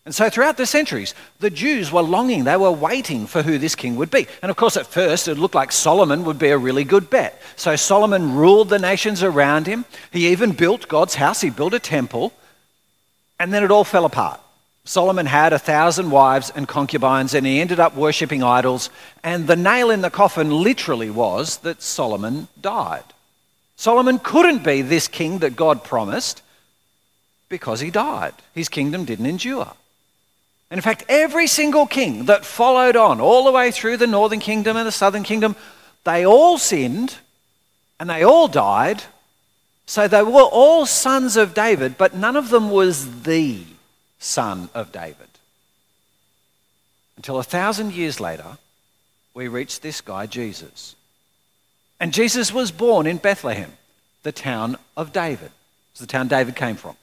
And 0.07 0.15
so, 0.15 0.31
throughout 0.31 0.57
the 0.57 0.67
centuries, 0.67 1.15
the 1.41 1.51
Jews 1.51 1.93
were 1.93 2.03
longing, 2.03 2.45
they 2.45 2.57
were 2.57 2.73
waiting 2.73 3.27
for 3.27 3.43
who 3.43 3.59
this 3.59 3.75
king 3.75 3.97
would 3.97 4.11
be. 4.11 4.27
And 4.43 4.51
of 4.51 4.57
course, 4.57 4.77
at 4.77 4.87
first, 4.87 5.29
it 5.29 5.37
looked 5.37 5.55
like 5.55 5.73
Solomon 5.73 6.25
would 6.25 6.39
be 6.39 6.49
a 6.49 6.59
really 6.59 6.85
good 6.85 7.11
bet. 7.11 7.41
So, 7.57 7.77
Solomon 7.77 8.35
ruled 8.35 8.71
the 8.71 8.79
nations 8.79 9.23
around 9.23 9.67
him. 9.67 9.85
He 10.11 10.29
even 10.29 10.53
built 10.53 10.89
God's 10.89 11.17
house, 11.17 11.43
he 11.43 11.51
built 11.51 11.75
a 11.75 11.79
temple. 11.79 12.33
And 13.39 13.53
then 13.53 13.63
it 13.63 13.71
all 13.71 13.85
fell 13.85 14.05
apart. 14.05 14.41
Solomon 14.85 15.27
had 15.27 15.53
a 15.53 15.59
thousand 15.59 16.11
wives 16.11 16.51
and 16.55 16.67
concubines, 16.67 17.35
and 17.35 17.47
he 17.47 17.61
ended 17.61 17.79
up 17.79 17.95
worshipping 17.95 18.43
idols. 18.43 18.91
And 19.23 19.47
the 19.47 19.57
nail 19.57 19.91
in 19.91 20.01
the 20.01 20.11
coffin 20.11 20.51
literally 20.51 21.11
was 21.11 21.59
that 21.59 21.83
Solomon 21.83 22.49
died. 22.61 23.05
Solomon 23.77 24.19
couldn't 24.19 24.65
be 24.65 24.83
this 24.83 25.09
king 25.09 25.39
that 25.39 25.57
God 25.57 25.85
promised 25.85 26.43
because 27.51 27.81
he 27.81 27.91
died. 27.91 28.33
His 28.55 28.71
kingdom 28.71 29.05
didn't 29.05 29.27
endure. 29.27 29.75
And 30.71 30.79
in 30.79 30.83
fact, 30.83 31.05
every 31.09 31.47
single 31.47 31.87
king 31.87 32.25
that 32.27 32.47
followed 32.47 32.97
on 32.97 33.21
all 33.21 33.45
the 33.45 33.53
way 33.53 33.71
through 33.71 33.99
the 33.99 34.07
northern 34.07 34.41
kingdom 34.41 34.77
and 34.77 34.87
the 34.87 34.93
southern 34.93 35.25
kingdom, 35.25 35.57
they 36.05 36.25
all 36.25 36.57
sinned 36.57 37.17
and 37.99 38.09
they 38.09 38.23
all 38.23 38.49
died. 38.49 39.03
So 39.85 40.07
they 40.07 40.23
were 40.23 40.43
all 40.43 40.87
sons 40.87 41.37
of 41.37 41.53
David, 41.53 41.99
but 41.99 42.15
none 42.15 42.37
of 42.37 42.51
them 42.51 42.71
was 42.71 43.25
the 43.25 43.65
son 44.21 44.71
of 44.73 44.93
David. 44.93 45.27
Until 47.17 47.39
a 47.39 47.43
thousand 47.43 47.93
years 47.93 48.21
later, 48.21 48.57
we 49.35 49.49
reach 49.49 49.81
this 49.81 50.01
guy, 50.01 50.27
Jesus. 50.27 50.95
And 51.99 52.13
Jesus 52.15 52.53
was 52.53 52.71
born 52.71 53.07
in 53.07 53.17
Bethlehem, 53.17 53.73
the 54.23 54.33
town 54.33 54.77
of 54.97 55.13
David. 55.13 55.51
It's 55.91 56.01
the 56.01 56.07
town 56.07 56.29
David 56.29 56.55
came 56.55 56.77
from. 56.77 56.97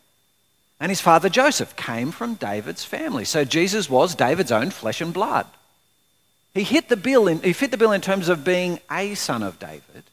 And 0.79 0.89
his 0.91 1.01
father 1.01 1.29
Joseph 1.29 1.75
came 1.75 2.12
from 2.12 2.36
David's 2.36 2.86
family. 2.86 3.25
So 3.25 3.43
Jesus 3.43 3.89
was 3.89 4.13
David's 4.13 4.51
own 4.51 4.69
flesh 4.69 5.01
and 5.01 5.13
blood. 5.13 5.48
He 6.53 6.63
hit 6.63 6.89
the 6.89 6.98
bill 6.98 7.27
in, 7.27 7.41
he 7.41 7.53
fit 7.53 7.72
the 7.72 7.77
bill 7.77 7.91
in 7.91 8.01
terms 8.01 8.29
of 8.29 8.43
being 8.43 8.79
a 8.89 9.15
son 9.15 9.43
of 9.43 9.60
David. 9.60 10.03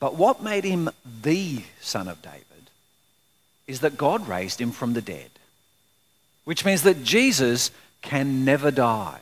But 0.00 0.16
what 0.16 0.42
made 0.42 0.64
him 0.64 0.90
the 1.22 1.62
son 1.80 2.08
of 2.08 2.20
David 2.22 2.42
is 3.66 3.80
that 3.80 3.96
God 3.96 4.28
raised 4.28 4.60
him 4.60 4.70
from 4.70 4.92
the 4.92 5.02
dead, 5.02 5.30
which 6.44 6.64
means 6.64 6.82
that 6.82 7.02
Jesus 7.02 7.70
can 8.02 8.44
never 8.44 8.70
die. 8.70 9.20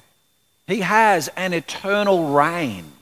He 0.67 0.81
has 0.81 1.29
an 1.37 1.53
eternal 1.53 2.33
reign. 2.33 2.93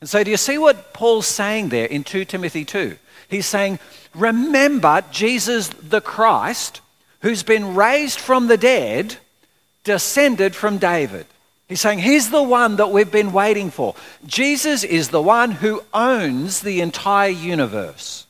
And 0.00 0.08
so, 0.08 0.22
do 0.22 0.30
you 0.30 0.36
see 0.36 0.58
what 0.58 0.92
Paul's 0.92 1.26
saying 1.26 1.70
there 1.70 1.86
in 1.86 2.04
2 2.04 2.26
Timothy 2.26 2.64
2? 2.64 2.96
He's 3.28 3.46
saying, 3.46 3.78
Remember 4.14 5.02
Jesus 5.10 5.68
the 5.68 6.00
Christ, 6.00 6.80
who's 7.20 7.42
been 7.42 7.74
raised 7.74 8.18
from 8.18 8.46
the 8.46 8.56
dead, 8.56 9.16
descended 9.82 10.54
from 10.54 10.78
David. 10.78 11.26
He's 11.68 11.80
saying 11.80 12.00
he's 12.00 12.30
the 12.30 12.42
one 12.42 12.76
that 12.76 12.90
we've 12.90 13.10
been 13.10 13.32
waiting 13.32 13.70
for. 13.70 13.94
Jesus 14.26 14.84
is 14.84 15.08
the 15.08 15.22
one 15.22 15.50
who 15.50 15.82
owns 15.92 16.60
the 16.60 16.80
entire 16.80 17.30
universe. 17.30 18.26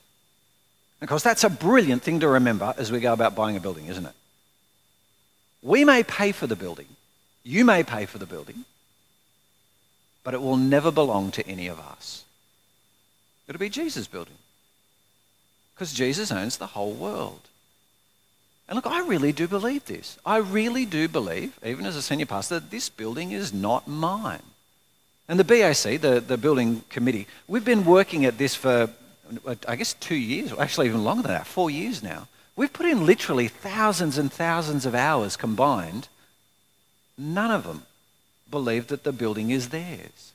Of 1.01 1.09
course, 1.09 1.23
that's 1.23 1.43
a 1.43 1.49
brilliant 1.49 2.01
thing 2.01 2.21
to 2.21 2.27
remember 2.27 2.73
as 2.77 2.91
we 2.91 2.99
go 2.99 3.13
about 3.13 3.35
buying 3.35 3.57
a 3.57 3.59
building, 3.59 3.87
isn't 3.87 4.05
it? 4.05 4.13
We 5.61 5.83
may 5.83 6.03
pay 6.03 6.31
for 6.31 6.47
the 6.47 6.55
building, 6.55 6.87
you 7.43 7.65
may 7.65 7.83
pay 7.83 8.05
for 8.05 8.17
the 8.17 8.25
building, 8.25 8.65
but 10.23 10.33
it 10.33 10.41
will 10.41 10.57
never 10.57 10.89
belong 10.89 11.31
to 11.31 11.47
any 11.47 11.67
of 11.67 11.79
us. 11.79 12.23
It'll 13.47 13.59
be 13.59 13.69
Jesus' 13.69 14.07
building 14.07 14.35
because 15.75 15.93
Jesus 15.93 16.31
owns 16.31 16.57
the 16.57 16.67
whole 16.67 16.93
world. 16.93 17.41
And 18.67 18.75
look, 18.75 18.87
I 18.87 19.01
really 19.01 19.31
do 19.31 19.47
believe 19.47 19.85
this. 19.85 20.17
I 20.25 20.37
really 20.37 20.85
do 20.85 21.07
believe, 21.07 21.59
even 21.63 21.85
as 21.85 21.95
a 21.95 22.01
senior 22.01 22.25
pastor, 22.25 22.55
that 22.55 22.71
this 22.71 22.89
building 22.89 23.31
is 23.31 23.53
not 23.53 23.87
mine. 23.87 24.41
And 25.27 25.39
the 25.39 25.43
BAC, 25.43 26.01
the, 26.01 26.23
the 26.25 26.37
building 26.37 26.83
committee, 26.89 27.27
we've 27.47 27.65
been 27.65 27.85
working 27.85 28.25
at 28.25 28.37
this 28.37 28.55
for, 28.55 28.89
I 29.67 29.75
guess, 29.75 29.93
two 29.93 30.15
years, 30.15 30.51
or 30.51 30.61
actually 30.61 30.87
even 30.87 31.03
longer 31.03 31.23
than 31.23 31.31
that, 31.31 31.45
four 31.45 31.69
years 31.69 32.01
now. 32.01 32.27
We've 32.55 32.71
put 32.71 32.85
in 32.85 33.05
literally 33.05 33.47
thousands 33.49 34.17
and 34.17 34.31
thousands 34.31 34.85
of 34.85 34.95
hours 34.95 35.35
combined. 35.35 36.07
None 37.17 37.51
of 37.51 37.65
them 37.65 37.83
believe 38.49 38.87
that 38.87 39.03
the 39.03 39.11
building 39.11 39.51
is 39.51 39.69
theirs. 39.69 40.31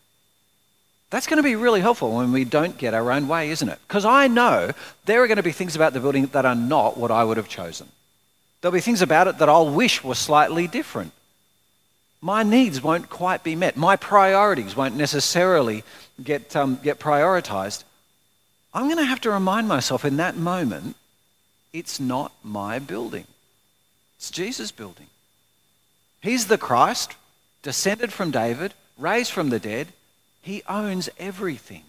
That's 1.10 1.26
going 1.26 1.38
to 1.38 1.42
be 1.42 1.56
really 1.56 1.80
helpful 1.80 2.16
when 2.16 2.32
we 2.32 2.44
don't 2.44 2.78
get 2.78 2.94
our 2.94 3.10
own 3.10 3.26
way, 3.26 3.50
isn't 3.50 3.68
it? 3.68 3.78
Because 3.86 4.04
I 4.04 4.28
know 4.28 4.70
there 5.06 5.22
are 5.22 5.26
going 5.26 5.36
to 5.36 5.42
be 5.42 5.52
things 5.52 5.74
about 5.74 5.92
the 5.92 6.00
building 6.00 6.26
that 6.26 6.46
are 6.46 6.54
not 6.54 6.96
what 6.96 7.10
I 7.10 7.24
would 7.24 7.36
have 7.36 7.48
chosen. 7.48 7.88
There'll 8.60 8.72
be 8.72 8.80
things 8.80 9.02
about 9.02 9.26
it 9.26 9.38
that 9.38 9.48
I'll 9.48 9.68
wish 9.68 10.04
were 10.04 10.14
slightly 10.14 10.68
different. 10.68 11.12
My 12.20 12.42
needs 12.42 12.82
won't 12.82 13.10
quite 13.10 13.42
be 13.42 13.56
met. 13.56 13.76
My 13.76 13.96
priorities 13.96 14.76
won't 14.76 14.94
necessarily 14.94 15.82
get, 16.22 16.54
um, 16.54 16.78
get 16.82 17.00
prioritized. 17.00 17.82
I'm 18.72 18.84
going 18.84 18.98
to 18.98 19.04
have 19.04 19.22
to 19.22 19.30
remind 19.30 19.66
myself 19.66 20.04
in 20.04 20.16
that 20.18 20.36
moment 20.36 20.96
it's 21.72 21.98
not 21.98 22.32
my 22.44 22.78
building, 22.78 23.26
it's 24.16 24.30
Jesus' 24.30 24.70
building. 24.70 25.06
He's 26.20 26.46
the 26.46 26.58
Christ, 26.58 27.14
descended 27.62 28.12
from 28.12 28.30
David, 28.30 28.74
raised 28.98 29.32
from 29.32 29.48
the 29.48 29.58
dead. 29.58 29.88
He 30.42 30.62
owns 30.68 31.08
everything. 31.18 31.82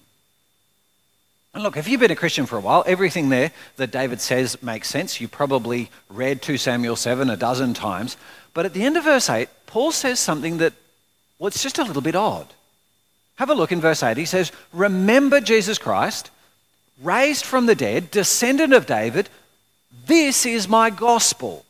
And 1.53 1.63
look, 1.63 1.75
if 1.75 1.87
you've 1.87 1.99
been 1.99 2.11
a 2.11 2.15
Christian 2.15 2.45
for 2.45 2.57
a 2.57 2.61
while, 2.61 2.83
everything 2.87 3.29
there 3.29 3.51
that 3.75 3.91
David 3.91 4.21
says 4.21 4.61
makes 4.63 4.87
sense. 4.87 5.19
You 5.19 5.27
probably 5.27 5.89
read 6.09 6.41
2 6.41 6.57
Samuel 6.57 6.95
7 6.95 7.29
a 7.29 7.35
dozen 7.35 7.73
times. 7.73 8.15
But 8.53 8.65
at 8.65 8.73
the 8.73 8.83
end 8.83 8.95
of 8.97 9.03
verse 9.03 9.29
8, 9.29 9.49
Paul 9.65 9.91
says 9.91 10.19
something 10.19 10.57
that, 10.57 10.73
well, 11.39 11.47
it's 11.47 11.63
just 11.63 11.79
a 11.79 11.83
little 11.83 12.01
bit 12.01 12.15
odd. 12.15 12.47
Have 13.35 13.49
a 13.49 13.55
look 13.55 13.71
in 13.71 13.81
verse 13.81 14.03
8. 14.03 14.17
He 14.17 14.25
says, 14.25 14.51
Remember 14.71 15.41
Jesus 15.41 15.77
Christ, 15.77 16.31
raised 17.01 17.43
from 17.43 17.65
the 17.65 17.75
dead, 17.75 18.11
descendant 18.11 18.73
of 18.73 18.85
David. 18.85 19.29
This 20.05 20.45
is 20.45 20.69
my 20.69 20.89
gospel. 20.89 21.65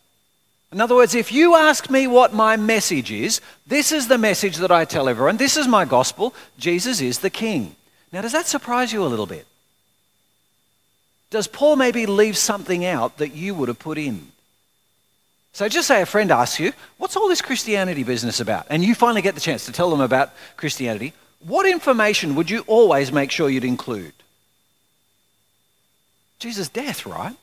In 0.72 0.80
other 0.80 0.96
words, 0.96 1.16
if 1.16 1.32
you 1.32 1.56
ask 1.56 1.90
me 1.90 2.08
what 2.08 2.34
my 2.34 2.56
message 2.56 3.12
is, 3.12 3.42
this 3.68 3.92
is 3.92 4.08
the 4.08 4.18
message 4.18 4.58
that 4.58 4.72
I 4.72 4.86
tell 4.86 5.10
everyone. 5.10 5.38
This 5.38 5.58
is 5.58 5.68
my 5.68 5.84
gospel. 5.84 6.34
Jesus 6.58 7.02
is 7.02 7.20
the 7.20 7.30
king. 7.30 7.76
Now, 8.14 8.22
does 8.22 8.32
that 8.32 8.48
surprise 8.48 8.94
you 8.94 9.04
a 9.04 9.08
little 9.08 9.26
bit? 9.26 9.46
Does 11.30 11.48
Paul 11.48 11.76
maybe 11.76 12.06
leave 12.06 12.38
something 12.38 12.86
out 12.86 13.18
that 13.18 13.34
you 13.34 13.54
would 13.54 13.68
have 13.68 13.80
put 13.80 13.98
in? 13.98 14.32
So 15.54 15.68
just 15.68 15.88
say 15.88 16.02
a 16.02 16.06
friend 16.06 16.32
asks 16.32 16.60
you, 16.60 16.72
What's 16.98 17.18
all 17.18 17.28
this 17.28 17.42
Christianity 17.42 18.04
business 18.04 18.40
about? 18.40 18.68
And 18.70 18.84
you 18.84 18.96
finally 18.96 19.22
get 19.22 19.36
the 19.36 19.42
chance 19.42 19.66
to 19.66 19.72
tell 19.74 19.90
them 19.90 20.02
about 20.02 20.32
Christianity. 20.56 21.14
What 21.46 21.66
information 21.66 22.36
would 22.36 22.50
you 22.50 22.64
always 22.68 23.12
make 23.12 23.32
sure 23.32 23.50
you'd 23.50 23.66
include? 23.66 24.14
Jesus' 26.40 26.70
death, 26.70 27.06
right? 27.06 27.36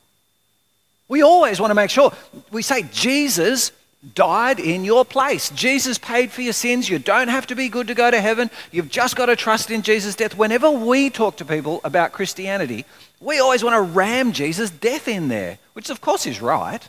We 1.09 1.23
always 1.23 1.59
want 1.59 1.71
to 1.71 1.75
make 1.75 1.91
sure 1.91 2.13
we 2.51 2.63
say 2.63 2.83
Jesus 2.93 3.73
died 4.15 4.61
in 4.61 4.85
your 4.85 5.05
place. 5.05 5.51
Jesus 5.51 5.99
paid 5.99 6.31
for 6.31 6.43
your 6.43 6.53
sins. 6.53 6.89
You 6.89 6.99
don't 6.99 7.29
have 7.29 7.47
to 7.49 7.57
be 7.57 7.69
good 7.69 7.89
to 7.89 7.95
go 7.95 8.11
to 8.11 8.21
heaven. 8.21 8.51
You've 8.71 8.91
just 8.91 9.17
got 9.17 9.27
to 9.27 9.37
trust 9.37 9.71
in 9.71 9.83
Jesus' 9.83 10.15
death. 10.15 10.37
Whenever 10.37 10.71
we 10.71 11.11
talk 11.11 11.37
to 11.39 11.45
people 11.45 11.81
about 11.83 12.13
Christianity, 12.13 12.85
we 13.21 13.41
always 13.41 13.65
want 13.65 13.75
to 13.75 13.81
ram 13.81 14.33
Jesus' 14.33 14.71
death 14.71 15.09
in 15.09 15.29
there, 15.29 15.59
which 15.73 15.91
of 15.91 16.01
course 16.01 16.27
is 16.27 16.41
right. 16.41 16.87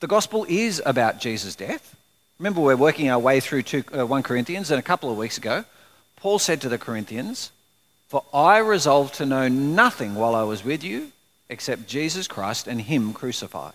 The 0.00 0.06
gospel 0.06 0.44
is 0.48 0.82
about 0.84 1.20
Jesus' 1.20 1.56
death. 1.56 1.96
Remember, 2.38 2.60
we're 2.60 2.76
working 2.76 3.08
our 3.08 3.18
way 3.18 3.40
through 3.40 3.62
two, 3.62 3.82
uh, 3.96 4.04
1 4.04 4.22
Corinthians, 4.22 4.70
and 4.70 4.78
a 4.78 4.82
couple 4.82 5.10
of 5.10 5.16
weeks 5.16 5.38
ago, 5.38 5.64
Paul 6.16 6.38
said 6.38 6.60
to 6.60 6.68
the 6.68 6.76
Corinthians, 6.76 7.50
For 8.08 8.22
I 8.34 8.58
resolved 8.58 9.14
to 9.14 9.26
know 9.26 9.48
nothing 9.48 10.14
while 10.14 10.34
I 10.34 10.42
was 10.42 10.62
with 10.62 10.84
you 10.84 11.12
except 11.48 11.86
Jesus 11.86 12.26
Christ 12.26 12.66
and 12.66 12.80
Him 12.80 13.12
crucified. 13.12 13.74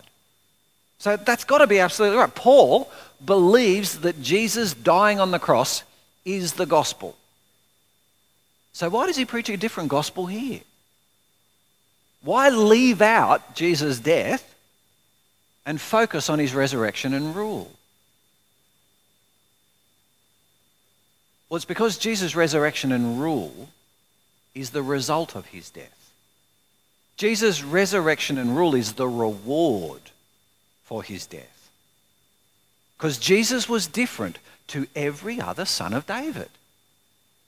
So 0.98 1.16
that's 1.16 1.44
got 1.44 1.58
to 1.58 1.66
be 1.66 1.80
absolutely 1.80 2.18
right. 2.18 2.34
Paul 2.34 2.90
believes 3.24 4.00
that 4.00 4.22
Jesus 4.22 4.72
dying 4.74 5.18
on 5.18 5.30
the 5.30 5.38
cross 5.38 5.82
is 6.24 6.52
the 6.52 6.66
gospel. 6.66 7.16
So 8.72 8.88
why 8.88 9.06
does 9.06 9.16
he 9.16 9.24
preach 9.24 9.48
a 9.48 9.56
different 9.56 9.88
gospel 9.88 10.26
here? 10.26 10.60
Why 12.22 12.48
leave 12.50 13.02
out 13.02 13.54
Jesus' 13.54 13.98
death 13.98 14.54
and 15.66 15.80
focus 15.80 16.30
on 16.30 16.38
his 16.38 16.54
resurrection 16.54 17.14
and 17.14 17.34
rule? 17.34 17.70
Well, 21.48 21.56
it's 21.56 21.64
because 21.64 21.98
Jesus' 21.98 22.34
resurrection 22.34 22.92
and 22.92 23.20
rule 23.20 23.68
is 24.54 24.70
the 24.70 24.82
result 24.82 25.34
of 25.34 25.46
his 25.46 25.68
death. 25.68 26.01
Jesus' 27.22 27.62
resurrection 27.62 28.36
and 28.36 28.56
rule 28.56 28.74
is 28.74 28.94
the 28.94 29.06
reward 29.06 30.00
for 30.82 31.04
his 31.04 31.24
death. 31.24 31.70
Because 32.98 33.16
Jesus 33.16 33.68
was 33.68 33.86
different 33.86 34.40
to 34.66 34.88
every 34.96 35.40
other 35.40 35.64
son 35.64 35.94
of 35.94 36.04
David. 36.04 36.48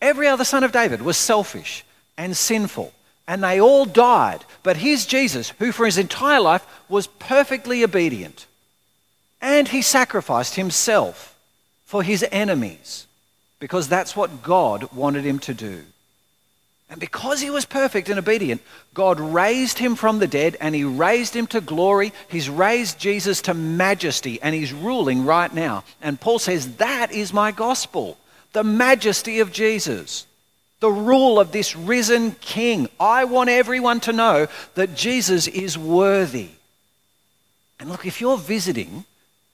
Every 0.00 0.28
other 0.28 0.44
son 0.44 0.62
of 0.62 0.70
David 0.70 1.02
was 1.02 1.16
selfish 1.16 1.84
and 2.16 2.36
sinful, 2.36 2.92
and 3.26 3.42
they 3.42 3.60
all 3.60 3.84
died. 3.84 4.44
But 4.62 4.76
here's 4.76 5.06
Jesus, 5.06 5.52
who 5.58 5.72
for 5.72 5.86
his 5.86 5.98
entire 5.98 6.38
life 6.38 6.64
was 6.88 7.08
perfectly 7.08 7.82
obedient. 7.82 8.46
And 9.42 9.66
he 9.66 9.82
sacrificed 9.82 10.54
himself 10.54 11.36
for 11.84 12.04
his 12.04 12.24
enemies, 12.30 13.08
because 13.58 13.88
that's 13.88 14.14
what 14.14 14.44
God 14.44 14.92
wanted 14.92 15.24
him 15.24 15.40
to 15.40 15.52
do. 15.52 15.82
And 16.90 17.00
because 17.00 17.40
he 17.40 17.50
was 17.50 17.64
perfect 17.64 18.08
and 18.08 18.18
obedient, 18.18 18.60
God 18.92 19.18
raised 19.18 19.78
him 19.78 19.96
from 19.96 20.18
the 20.18 20.26
dead 20.26 20.56
and 20.60 20.74
he 20.74 20.84
raised 20.84 21.34
him 21.34 21.46
to 21.48 21.60
glory. 21.60 22.12
He's 22.28 22.48
raised 22.48 22.98
Jesus 22.98 23.40
to 23.42 23.54
majesty 23.54 24.40
and 24.42 24.54
he's 24.54 24.72
ruling 24.72 25.24
right 25.24 25.52
now. 25.52 25.84
And 26.02 26.20
Paul 26.20 26.38
says, 26.38 26.76
That 26.76 27.10
is 27.10 27.32
my 27.32 27.52
gospel 27.52 28.18
the 28.54 28.64
majesty 28.64 29.40
of 29.40 29.52
Jesus, 29.52 30.26
the 30.80 30.90
rule 30.90 31.38
of 31.40 31.52
this 31.52 31.76
risen 31.76 32.32
king. 32.40 32.88
I 32.98 33.24
want 33.24 33.50
everyone 33.50 34.00
to 34.00 34.12
know 34.12 34.46
that 34.76 34.94
Jesus 34.94 35.48
is 35.48 35.76
worthy. 35.76 36.50
And 37.78 37.90
look, 37.90 38.06
if 38.06 38.20
you're 38.20 38.38
visiting 38.38 39.04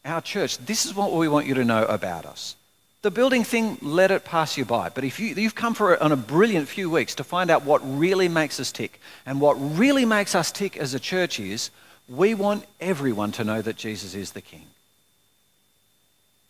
our 0.04 0.20
church, 0.20 0.58
this 0.58 0.84
is 0.84 0.94
what 0.94 1.12
we 1.12 1.28
want 1.28 1.46
you 1.46 1.54
to 1.54 1.64
know 1.64 1.84
about 1.86 2.26
us. 2.26 2.56
The 3.02 3.10
building 3.10 3.44
thing, 3.44 3.78
let 3.80 4.10
it 4.10 4.24
pass 4.24 4.58
you 4.58 4.66
by. 4.66 4.90
But 4.90 5.04
if 5.04 5.18
you, 5.18 5.34
you've 5.34 5.54
come 5.54 5.72
for 5.72 5.94
it 5.94 6.02
on 6.02 6.12
a 6.12 6.16
brilliant 6.16 6.68
few 6.68 6.90
weeks 6.90 7.14
to 7.14 7.24
find 7.24 7.50
out 7.50 7.64
what 7.64 7.80
really 7.82 8.28
makes 8.28 8.60
us 8.60 8.70
tick, 8.70 9.00
and 9.24 9.40
what 9.40 9.54
really 9.54 10.04
makes 10.04 10.34
us 10.34 10.52
tick 10.52 10.76
as 10.76 10.92
a 10.92 11.00
church 11.00 11.40
is, 11.40 11.70
we 12.08 12.34
want 12.34 12.66
everyone 12.80 13.32
to 13.32 13.44
know 13.44 13.62
that 13.62 13.76
Jesus 13.76 14.14
is 14.14 14.32
the 14.32 14.42
King. 14.42 14.66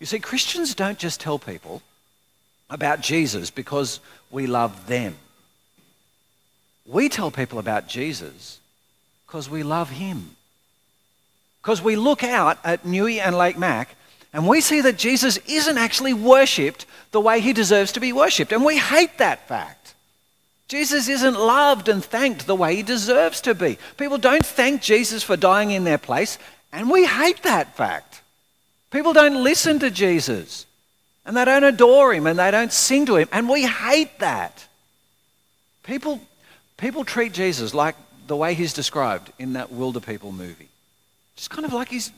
You 0.00 0.06
see, 0.06 0.18
Christians 0.18 0.74
don't 0.74 0.98
just 0.98 1.20
tell 1.20 1.38
people 1.38 1.82
about 2.68 3.00
Jesus 3.00 3.50
because 3.50 4.00
we 4.30 4.46
love 4.46 4.86
them. 4.86 5.16
We 6.86 7.08
tell 7.08 7.30
people 7.30 7.58
about 7.58 7.86
Jesus 7.86 8.58
because 9.26 9.48
we 9.48 9.62
love 9.62 9.90
Him. 9.90 10.36
Because 11.62 11.82
we 11.82 11.94
look 11.94 12.24
out 12.24 12.58
at 12.64 12.84
Newey 12.84 13.20
and 13.20 13.36
Lake 13.36 13.58
Mac 13.58 13.94
and 14.32 14.46
we 14.46 14.60
see 14.60 14.80
that 14.82 14.96
Jesus 14.96 15.38
isn't 15.48 15.78
actually 15.78 16.14
worshipped 16.14 16.86
the 17.10 17.20
way 17.20 17.40
he 17.40 17.52
deserves 17.52 17.92
to 17.92 18.00
be 18.00 18.12
worshipped. 18.12 18.52
And 18.52 18.64
we 18.64 18.78
hate 18.78 19.18
that 19.18 19.48
fact. 19.48 19.94
Jesus 20.68 21.08
isn't 21.08 21.34
loved 21.34 21.88
and 21.88 22.04
thanked 22.04 22.46
the 22.46 22.54
way 22.54 22.76
he 22.76 22.84
deserves 22.84 23.40
to 23.40 23.56
be. 23.56 23.76
People 23.96 24.18
don't 24.18 24.46
thank 24.46 24.82
Jesus 24.82 25.24
for 25.24 25.36
dying 25.36 25.72
in 25.72 25.82
their 25.82 25.98
place, 25.98 26.38
and 26.72 26.88
we 26.88 27.06
hate 27.06 27.42
that 27.42 27.76
fact. 27.76 28.22
People 28.92 29.12
don't 29.12 29.42
listen 29.42 29.80
to 29.80 29.90
Jesus, 29.90 30.66
and 31.26 31.36
they 31.36 31.44
don't 31.44 31.64
adore 31.64 32.14
him, 32.14 32.28
and 32.28 32.38
they 32.38 32.52
don't 32.52 32.72
sing 32.72 33.04
to 33.06 33.16
him, 33.16 33.28
and 33.32 33.48
we 33.48 33.66
hate 33.66 34.20
that. 34.20 34.64
People, 35.82 36.20
people 36.76 37.04
treat 37.04 37.32
Jesus 37.32 37.74
like 37.74 37.96
the 38.28 38.36
way 38.36 38.54
he's 38.54 38.72
described 38.72 39.32
in 39.40 39.54
that 39.54 39.70
Wilderpeople 39.70 40.32
movie. 40.32 40.68
Just 41.34 41.50
kind 41.50 41.64
of 41.64 41.72
like 41.72 41.88
he's, 41.88 42.12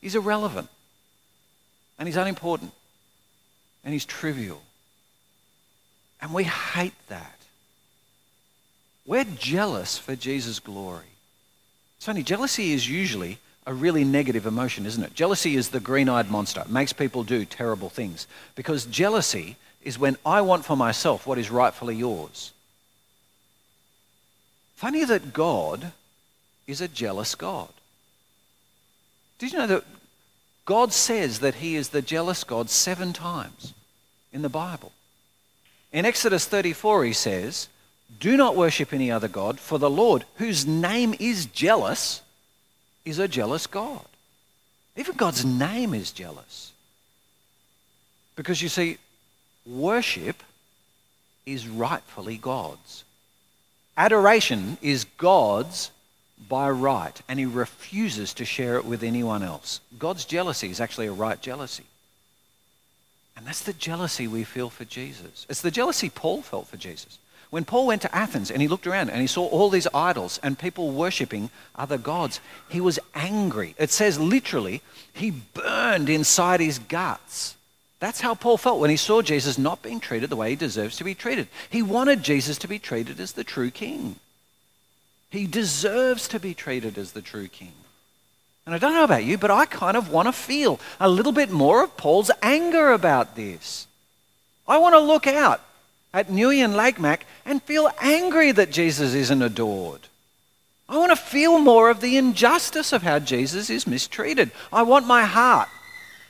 he's 0.00 0.16
irrelevant 0.16 0.68
and 1.98 2.08
he's 2.08 2.16
unimportant 2.16 2.72
and 3.84 3.92
he's 3.92 4.04
trivial. 4.04 4.62
And 6.20 6.32
we 6.32 6.44
hate 6.44 6.94
that. 7.08 7.38
We're 9.06 9.24
jealous 9.24 9.98
for 9.98 10.16
Jesus' 10.16 10.58
glory. 10.58 11.04
It's 11.96 12.06
funny, 12.06 12.22
jealousy 12.22 12.72
is 12.72 12.88
usually 12.88 13.38
a 13.66 13.74
really 13.74 14.04
negative 14.04 14.46
emotion, 14.46 14.86
isn't 14.86 15.02
it? 15.02 15.14
Jealousy 15.14 15.56
is 15.56 15.68
the 15.68 15.80
green 15.80 16.08
eyed 16.08 16.30
monster. 16.30 16.60
It 16.60 16.70
makes 16.70 16.92
people 16.92 17.24
do 17.24 17.44
terrible 17.44 17.88
things. 17.88 18.26
Because 18.54 18.86
jealousy 18.86 19.56
is 19.82 19.98
when 19.98 20.16
I 20.24 20.40
want 20.40 20.64
for 20.64 20.76
myself 20.76 21.26
what 21.26 21.38
is 21.38 21.50
rightfully 21.50 21.96
yours. 21.96 22.52
Funny 24.76 25.04
that 25.04 25.32
God 25.32 25.92
is 26.66 26.80
a 26.80 26.88
jealous 26.88 27.34
God. 27.34 27.68
Did 29.38 29.52
you 29.52 29.58
know 29.58 29.66
that 29.66 29.84
God 30.64 30.92
says 30.92 31.40
that 31.40 31.56
he 31.56 31.76
is 31.76 31.90
the 31.90 32.02
jealous 32.02 32.44
God 32.44 32.70
seven 32.70 33.12
times 33.12 33.74
in 34.32 34.42
the 34.42 34.48
Bible. 34.48 34.92
In 35.92 36.06
Exodus 36.06 36.46
34, 36.46 37.04
he 37.04 37.12
says, 37.12 37.68
Do 38.18 38.36
not 38.36 38.56
worship 38.56 38.92
any 38.92 39.10
other 39.10 39.28
God, 39.28 39.60
for 39.60 39.78
the 39.78 39.90
Lord, 39.90 40.24
whose 40.36 40.66
name 40.66 41.14
is 41.20 41.46
jealous, 41.46 42.22
is 43.04 43.18
a 43.18 43.28
jealous 43.28 43.66
God. 43.66 44.04
Even 44.96 45.16
God's 45.16 45.44
name 45.44 45.92
is 45.92 46.12
jealous. 46.12 46.72
Because 48.36 48.62
you 48.62 48.68
see, 48.68 48.98
worship 49.66 50.42
is 51.46 51.68
rightfully 51.68 52.38
God's. 52.38 53.04
Adoration 53.96 54.78
is 54.82 55.04
God's 55.18 55.90
by 56.48 56.70
right, 56.70 57.20
and 57.28 57.38
he 57.38 57.46
refuses 57.46 58.34
to 58.34 58.44
share 58.44 58.76
it 58.76 58.84
with 58.84 59.02
anyone 59.02 59.42
else. 59.42 59.80
God's 59.98 60.24
jealousy 60.24 60.70
is 60.70 60.80
actually 60.80 61.06
a 61.06 61.12
right 61.12 61.40
jealousy. 61.40 61.84
And 63.36 63.46
that's 63.46 63.62
the 63.62 63.72
jealousy 63.72 64.28
we 64.28 64.44
feel 64.44 64.70
for 64.70 64.84
Jesus. 64.84 65.46
It's 65.48 65.60
the 65.60 65.70
jealousy 65.70 66.08
Paul 66.08 66.42
felt 66.42 66.68
for 66.68 66.76
Jesus. 66.76 67.18
When 67.50 67.64
Paul 67.64 67.86
went 67.86 68.02
to 68.02 68.14
Athens 68.14 68.50
and 68.50 68.60
he 68.60 68.68
looked 68.68 68.86
around 68.86 69.10
and 69.10 69.20
he 69.20 69.26
saw 69.26 69.46
all 69.46 69.70
these 69.70 69.86
idols 69.94 70.40
and 70.42 70.58
people 70.58 70.90
worshipping 70.90 71.50
other 71.76 71.98
gods, 71.98 72.40
he 72.68 72.80
was 72.80 72.98
angry. 73.14 73.74
It 73.78 73.90
says 73.90 74.18
literally, 74.18 74.82
he 75.12 75.30
burned 75.30 76.08
inside 76.08 76.60
his 76.60 76.78
guts. 76.78 77.54
That's 78.00 78.20
how 78.20 78.34
Paul 78.34 78.58
felt 78.58 78.80
when 78.80 78.90
he 78.90 78.96
saw 78.96 79.22
Jesus 79.22 79.56
not 79.56 79.82
being 79.82 80.00
treated 80.00 80.30
the 80.30 80.36
way 80.36 80.50
he 80.50 80.56
deserves 80.56 80.96
to 80.96 81.04
be 81.04 81.14
treated. 81.14 81.48
He 81.70 81.80
wanted 81.80 82.22
Jesus 82.22 82.58
to 82.58 82.68
be 82.68 82.78
treated 82.78 83.20
as 83.20 83.32
the 83.32 83.44
true 83.44 83.70
king. 83.70 84.16
He 85.34 85.48
deserves 85.48 86.28
to 86.28 86.38
be 86.38 86.54
treated 86.54 86.96
as 86.96 87.10
the 87.10 87.20
true 87.20 87.48
king. 87.48 87.72
And 88.64 88.72
I 88.72 88.78
don't 88.78 88.94
know 88.94 89.02
about 89.02 89.24
you, 89.24 89.36
but 89.36 89.50
I 89.50 89.66
kind 89.66 89.96
of 89.96 90.08
want 90.08 90.28
to 90.28 90.32
feel 90.32 90.78
a 91.00 91.08
little 91.08 91.32
bit 91.32 91.50
more 91.50 91.82
of 91.82 91.96
Paul's 91.96 92.30
anger 92.40 92.92
about 92.92 93.34
this. 93.34 93.88
I 94.68 94.78
want 94.78 94.94
to 94.94 95.00
look 95.00 95.26
out 95.26 95.60
at 96.12 96.28
Newey 96.28 96.64
and 96.64 96.76
Lake 96.76 97.00
Mac 97.00 97.26
and 97.44 97.60
feel 97.60 97.90
angry 98.00 98.52
that 98.52 98.70
Jesus 98.70 99.12
isn't 99.12 99.42
adored. 99.42 100.02
I 100.88 100.98
want 100.98 101.10
to 101.10 101.16
feel 101.16 101.58
more 101.58 101.90
of 101.90 102.00
the 102.00 102.16
injustice 102.16 102.92
of 102.92 103.02
how 103.02 103.18
Jesus 103.18 103.70
is 103.70 103.88
mistreated. 103.88 104.52
I 104.72 104.82
want 104.82 105.04
my 105.04 105.24
heart 105.24 105.68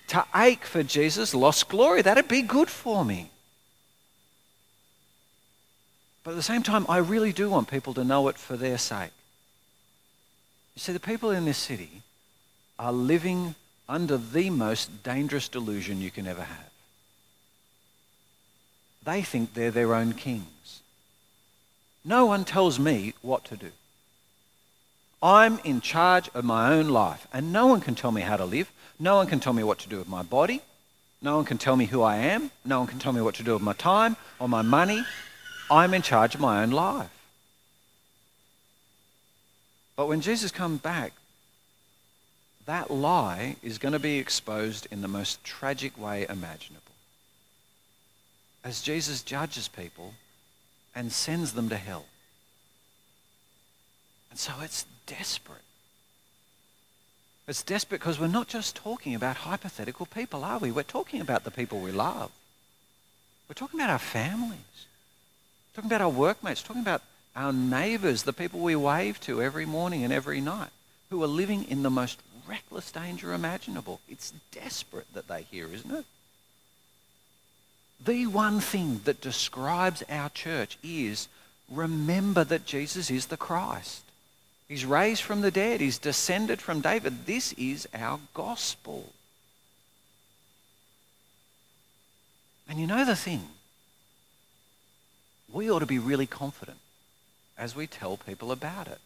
to 0.08 0.24
ache 0.34 0.64
for 0.64 0.82
Jesus' 0.82 1.34
lost 1.34 1.68
glory. 1.68 2.00
That'd 2.00 2.26
be 2.26 2.40
good 2.40 2.70
for 2.70 3.04
me. 3.04 3.28
But 6.24 6.30
at 6.30 6.36
the 6.36 6.42
same 6.42 6.62
time, 6.62 6.86
I 6.88 6.96
really 6.96 7.32
do 7.32 7.50
want 7.50 7.70
people 7.70 7.92
to 7.94 8.02
know 8.02 8.28
it 8.28 8.38
for 8.38 8.56
their 8.56 8.78
sake. 8.78 9.12
You 10.74 10.80
see, 10.80 10.92
the 10.92 11.00
people 11.00 11.30
in 11.30 11.44
this 11.44 11.58
city 11.58 12.02
are 12.78 12.92
living 12.92 13.54
under 13.88 14.16
the 14.16 14.48
most 14.50 15.02
dangerous 15.02 15.48
delusion 15.48 16.00
you 16.00 16.10
can 16.10 16.26
ever 16.26 16.42
have. 16.42 16.70
They 19.04 19.20
think 19.20 19.52
they're 19.52 19.70
their 19.70 19.94
own 19.94 20.14
kings. 20.14 20.80
No 22.04 22.24
one 22.24 22.44
tells 22.44 22.78
me 22.78 23.12
what 23.20 23.44
to 23.44 23.56
do. 23.56 23.70
I'm 25.22 25.58
in 25.64 25.80
charge 25.80 26.30
of 26.34 26.44
my 26.44 26.72
own 26.72 26.88
life, 26.88 27.26
and 27.32 27.52
no 27.52 27.66
one 27.66 27.80
can 27.80 27.94
tell 27.94 28.12
me 28.12 28.22
how 28.22 28.36
to 28.36 28.44
live. 28.44 28.72
No 28.98 29.16
one 29.16 29.26
can 29.26 29.40
tell 29.40 29.52
me 29.52 29.62
what 29.62 29.78
to 29.80 29.88
do 29.88 29.98
with 29.98 30.08
my 30.08 30.22
body. 30.22 30.62
No 31.20 31.36
one 31.36 31.44
can 31.44 31.58
tell 31.58 31.76
me 31.76 31.86
who 31.86 32.02
I 32.02 32.16
am. 32.16 32.50
No 32.64 32.80
one 32.80 32.88
can 32.88 32.98
tell 32.98 33.12
me 33.12 33.20
what 33.20 33.34
to 33.36 33.42
do 33.42 33.52
with 33.54 33.62
my 33.62 33.72
time 33.74 34.16
or 34.38 34.48
my 34.48 34.62
money. 34.62 35.04
I'm 35.74 35.92
in 35.92 36.02
charge 36.02 36.36
of 36.36 36.40
my 36.40 36.62
own 36.62 36.70
life. 36.70 37.10
But 39.96 40.06
when 40.06 40.20
Jesus 40.20 40.52
comes 40.52 40.80
back, 40.80 41.12
that 42.66 42.92
lie 42.92 43.56
is 43.60 43.78
going 43.78 43.92
to 43.92 43.98
be 43.98 44.18
exposed 44.18 44.86
in 44.92 45.02
the 45.02 45.08
most 45.08 45.42
tragic 45.42 45.98
way 45.98 46.26
imaginable. 46.28 46.80
As 48.62 48.82
Jesus 48.82 49.22
judges 49.22 49.66
people 49.66 50.14
and 50.94 51.12
sends 51.12 51.52
them 51.54 51.68
to 51.68 51.76
hell. 51.76 52.06
And 54.30 54.38
so 54.38 54.52
it's 54.62 54.86
desperate. 55.06 55.58
It's 57.48 57.64
desperate 57.64 58.00
because 58.00 58.20
we're 58.20 58.28
not 58.28 58.46
just 58.46 58.76
talking 58.76 59.16
about 59.16 59.38
hypothetical 59.38 60.06
people, 60.06 60.44
are 60.44 60.58
we? 60.58 60.70
We're 60.70 60.84
talking 60.84 61.20
about 61.20 61.42
the 61.42 61.50
people 61.50 61.80
we 61.80 61.90
love. 61.90 62.30
We're 63.48 63.54
talking 63.54 63.80
about 63.80 63.90
our 63.90 63.98
families. 63.98 64.86
Talking 65.74 65.90
about 65.90 66.02
our 66.02 66.08
workmates. 66.08 66.62
Talking 66.62 66.82
about 66.82 67.02
our 67.36 67.52
neighbours, 67.52 68.22
the 68.22 68.32
people 68.32 68.60
we 68.60 68.76
wave 68.76 69.20
to 69.20 69.42
every 69.42 69.66
morning 69.66 70.04
and 70.04 70.12
every 70.12 70.40
night, 70.40 70.70
who 71.10 71.22
are 71.22 71.28
living 71.28 71.64
in 71.64 71.82
the 71.82 71.90
most 71.90 72.20
reckless 72.46 72.92
danger 72.92 73.32
imaginable. 73.32 74.00
It's 74.08 74.32
desperate 74.52 75.12
that 75.14 75.28
they 75.28 75.42
hear, 75.42 75.72
isn't 75.72 75.90
it? 75.90 76.04
The 78.04 78.26
one 78.26 78.60
thing 78.60 79.00
that 79.04 79.20
describes 79.20 80.02
our 80.08 80.28
church 80.30 80.78
is 80.82 81.28
remember 81.70 82.44
that 82.44 82.66
Jesus 82.66 83.10
is 83.10 83.26
the 83.26 83.36
Christ. 83.36 84.02
He's 84.68 84.84
raised 84.84 85.22
from 85.22 85.40
the 85.40 85.50
dead. 85.50 85.80
He's 85.80 85.98
descended 85.98 86.60
from 86.60 86.80
David. 86.80 87.26
This 87.26 87.52
is 87.54 87.88
our 87.94 88.20
gospel. 88.32 89.12
And 92.68 92.78
you 92.78 92.86
know 92.86 93.04
the 93.04 93.16
thing? 93.16 93.48
We 95.54 95.70
ought 95.70 95.78
to 95.78 95.86
be 95.86 96.00
really 96.00 96.26
confident 96.26 96.78
as 97.56 97.76
we 97.76 97.86
tell 97.86 98.16
people 98.16 98.50
about 98.50 98.88
it. 98.88 98.98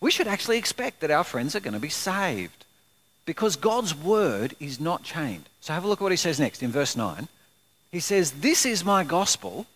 We 0.00 0.12
should 0.12 0.28
actually 0.28 0.56
expect 0.56 1.00
that 1.00 1.10
our 1.10 1.24
friends 1.24 1.56
are 1.56 1.60
going 1.60 1.74
to 1.74 1.80
be 1.80 1.88
saved 1.88 2.64
because 3.26 3.56
God's 3.56 3.92
word 3.92 4.54
is 4.60 4.78
not 4.78 5.02
chained. 5.02 5.46
So 5.60 5.72
have 5.74 5.84
a 5.84 5.88
look 5.88 6.00
at 6.00 6.04
what 6.04 6.12
he 6.12 6.16
says 6.16 6.38
next 6.38 6.62
in 6.62 6.70
verse 6.70 6.94
9. 6.94 7.26
He 7.90 7.98
says, 7.98 8.30
This 8.30 8.64
is 8.64 8.84
my 8.84 9.02
gospel 9.02 9.66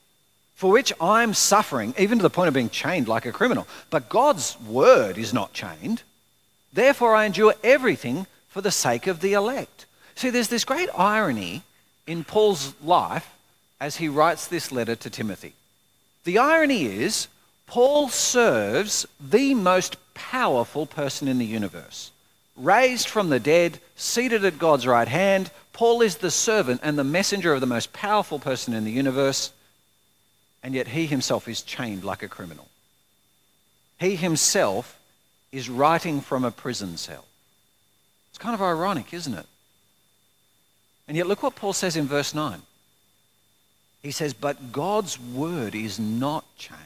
for 0.54 0.70
which 0.70 0.92
I'm 1.00 1.34
suffering, 1.34 1.94
even 1.98 2.18
to 2.18 2.22
the 2.22 2.30
point 2.30 2.46
of 2.46 2.54
being 2.54 2.70
chained 2.70 3.08
like 3.08 3.26
a 3.26 3.32
criminal. 3.32 3.66
But 3.90 4.08
God's 4.08 4.56
word 4.60 5.18
is 5.18 5.34
not 5.34 5.52
chained. 5.52 6.04
Therefore, 6.72 7.16
I 7.16 7.24
endure 7.24 7.54
everything 7.64 8.28
for 8.48 8.60
the 8.60 8.70
sake 8.70 9.08
of 9.08 9.18
the 9.18 9.32
elect. 9.32 9.86
See, 10.14 10.30
there's 10.30 10.48
this 10.48 10.64
great 10.64 10.90
irony 10.96 11.64
in 12.06 12.22
Paul's 12.22 12.72
life 12.80 13.28
as 13.80 13.96
he 13.96 14.08
writes 14.08 14.46
this 14.46 14.70
letter 14.70 14.94
to 14.94 15.10
Timothy. 15.10 15.54
The 16.24 16.38
irony 16.38 16.86
is, 16.86 17.28
Paul 17.66 18.08
serves 18.08 19.06
the 19.20 19.54
most 19.54 19.96
powerful 20.14 20.86
person 20.86 21.28
in 21.28 21.38
the 21.38 21.46
universe. 21.46 22.10
Raised 22.56 23.08
from 23.08 23.30
the 23.30 23.40
dead, 23.40 23.80
seated 23.96 24.44
at 24.44 24.58
God's 24.58 24.86
right 24.86 25.08
hand, 25.08 25.50
Paul 25.72 26.02
is 26.02 26.16
the 26.16 26.30
servant 26.30 26.80
and 26.82 26.98
the 26.98 27.04
messenger 27.04 27.52
of 27.52 27.60
the 27.60 27.66
most 27.66 27.92
powerful 27.92 28.38
person 28.38 28.74
in 28.74 28.84
the 28.84 28.92
universe 28.92 29.52
and 30.64 30.74
yet 30.74 30.88
he 30.88 31.06
himself 31.06 31.46
is 31.46 31.60
chained 31.60 32.04
like 32.04 32.22
a 32.22 32.28
criminal. 32.28 32.66
He 34.00 34.16
himself 34.16 34.98
is 35.52 35.68
writing 35.68 36.22
from 36.22 36.42
a 36.42 36.50
prison 36.50 36.96
cell. 36.96 37.26
It's 38.30 38.38
kind 38.38 38.54
of 38.54 38.62
ironic, 38.62 39.12
isn't 39.12 39.34
it? 39.34 39.46
And 41.06 41.18
yet, 41.18 41.26
look 41.26 41.42
what 41.42 41.54
Paul 41.54 41.74
says 41.74 41.96
in 41.96 42.06
verse 42.06 42.34
9. 42.34 42.62
He 44.04 44.10
says, 44.10 44.34
But 44.34 44.70
God's 44.70 45.18
word 45.18 45.74
is 45.74 45.98
not 45.98 46.44
chained. 46.58 46.78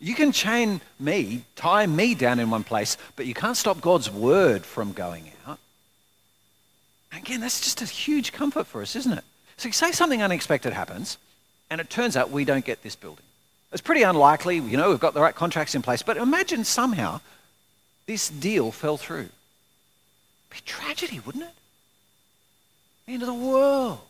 You 0.00 0.14
can 0.14 0.32
chain 0.32 0.80
me, 0.98 1.44
tie 1.54 1.86
me 1.86 2.14
down 2.16 2.40
in 2.40 2.50
one 2.50 2.64
place, 2.64 2.96
but 3.14 3.26
you 3.26 3.34
can't 3.34 3.56
stop 3.56 3.80
God's 3.80 4.10
word 4.10 4.64
from 4.64 4.92
going 4.92 5.30
out. 5.46 5.60
Again, 7.16 7.40
that's 7.40 7.60
just 7.60 7.82
a 7.82 7.84
huge 7.84 8.32
comfort 8.32 8.66
for 8.66 8.80
us, 8.80 8.96
isn't 8.96 9.12
it? 9.12 9.24
So 9.58 9.68
you 9.68 9.72
say 9.72 9.92
something 9.92 10.22
unexpected 10.22 10.72
happens, 10.72 11.18
and 11.70 11.80
it 11.80 11.90
turns 11.90 12.16
out 12.16 12.30
we 12.30 12.46
don't 12.46 12.64
get 12.64 12.82
this 12.82 12.96
building. 12.96 13.24
It's 13.70 13.82
pretty 13.82 14.02
unlikely, 14.02 14.56
you 14.56 14.78
know, 14.78 14.88
we've 14.88 14.98
got 14.98 15.12
the 15.12 15.20
right 15.20 15.34
contracts 15.34 15.74
in 15.74 15.82
place, 15.82 16.02
but 16.02 16.16
imagine 16.16 16.64
somehow 16.64 17.20
this 18.06 18.30
deal 18.30 18.72
fell 18.72 18.96
through. 18.96 19.28
It'd 19.28 19.30
be 20.50 20.60
tragedy, 20.64 21.20
wouldn't 21.20 21.44
it? 21.44 21.54
The 23.06 23.12
end 23.12 23.22
of 23.22 23.28
the 23.28 23.34
world. 23.34 24.00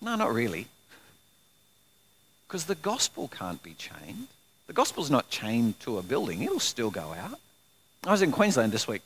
No, 0.00 0.14
not 0.14 0.32
really. 0.32 0.66
Because 2.46 2.64
the 2.64 2.74
gospel 2.74 3.28
can't 3.28 3.62
be 3.62 3.74
chained. 3.74 4.28
The 4.66 4.72
gospel's 4.72 5.10
not 5.10 5.30
chained 5.30 5.80
to 5.80 5.98
a 5.98 6.02
building, 6.02 6.42
it'll 6.42 6.60
still 6.60 6.90
go 6.90 7.14
out. 7.18 7.38
I 8.04 8.12
was 8.12 8.22
in 8.22 8.32
Queensland 8.32 8.72
this 8.72 8.86
week 8.86 9.02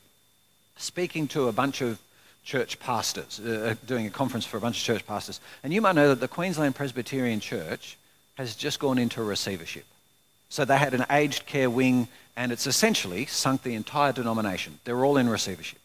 speaking 0.75 1.27
to 1.29 1.47
a 1.47 1.51
bunch 1.51 1.81
of 1.81 1.99
church 2.43 2.79
pastors, 2.79 3.39
uh, 3.39 3.71
uh, 3.71 3.75
doing 3.85 4.05
a 4.05 4.09
conference 4.09 4.45
for 4.45 4.57
a 4.57 4.61
bunch 4.61 4.77
of 4.77 4.83
church 4.83 5.05
pastors. 5.07 5.39
And 5.63 5.73
you 5.73 5.81
might 5.81 5.95
know 5.95 6.09
that 6.09 6.19
the 6.19 6.27
Queensland 6.27 6.75
Presbyterian 6.75 7.39
Church 7.39 7.97
has 8.35 8.55
just 8.55 8.79
gone 8.79 8.97
into 8.97 9.23
receivership. 9.23 9.85
So 10.49 10.65
they 10.65 10.77
had 10.77 10.93
an 10.93 11.05
aged 11.09 11.45
care 11.45 11.69
wing, 11.69 12.07
and 12.35 12.51
it's 12.51 12.67
essentially 12.67 13.25
sunk 13.25 13.63
the 13.63 13.75
entire 13.75 14.11
denomination. 14.11 14.79
They're 14.83 15.05
all 15.05 15.17
in 15.17 15.29
receivership. 15.29 15.79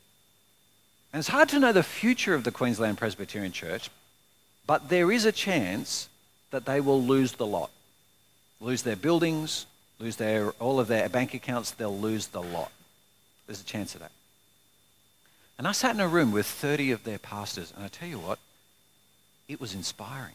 And 1.13 1.21
it's 1.21 1.29
hard 1.29 1.49
to 1.51 1.59
know 1.59 1.73
the 1.73 1.83
future 1.83 2.35
of 2.35 2.45
the 2.45 2.51
Queensland 2.51 2.99
Presbyterian 2.99 3.53
Church, 3.53 3.89
but 4.69 4.91
there 4.91 5.11
is 5.11 5.25
a 5.25 5.33
chance 5.33 6.11
that 6.51 6.67
they 6.67 6.79
will 6.79 7.03
lose 7.03 7.33
the 7.33 7.47
lot. 7.47 7.71
Lose 8.61 8.83
their 8.83 8.97
buildings, 8.97 9.65
lose 9.99 10.17
their, 10.17 10.51
all 10.61 10.79
of 10.79 10.89
their 10.89 11.09
bank 11.09 11.33
accounts, 11.33 11.71
they'll 11.71 11.99
lose 11.99 12.27
the 12.29 12.43
lot. 12.43 12.71
There's 13.47 13.63
a 13.63 13.65
chance 13.65 13.95
of 13.95 14.03
that. 14.03 14.13
And 15.57 15.67
I 15.67 15.73
sat 15.73 15.95
in 15.95 16.01
a 16.03 16.07
room 16.07 16.33
with 16.33 16.45
30 16.45 16.91
of 16.91 17.05
their 17.05 17.19
pastors, 17.19 17.73
and 17.75 17.83
I 17.83 17.89
tell 17.89 18.09
you 18.09 18.19
what, 18.19 18.39
it 19.49 19.59
was 19.59 19.75
inspiring. 19.75 20.35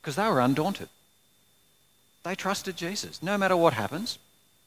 Because 0.00 0.16
they 0.16 0.26
were 0.26 0.40
undaunted. 0.40 0.88
They 2.24 2.34
trusted 2.34 2.76
Jesus. 2.76 3.22
No 3.22 3.38
matter 3.38 3.56
what 3.56 3.74
happens, 3.74 4.18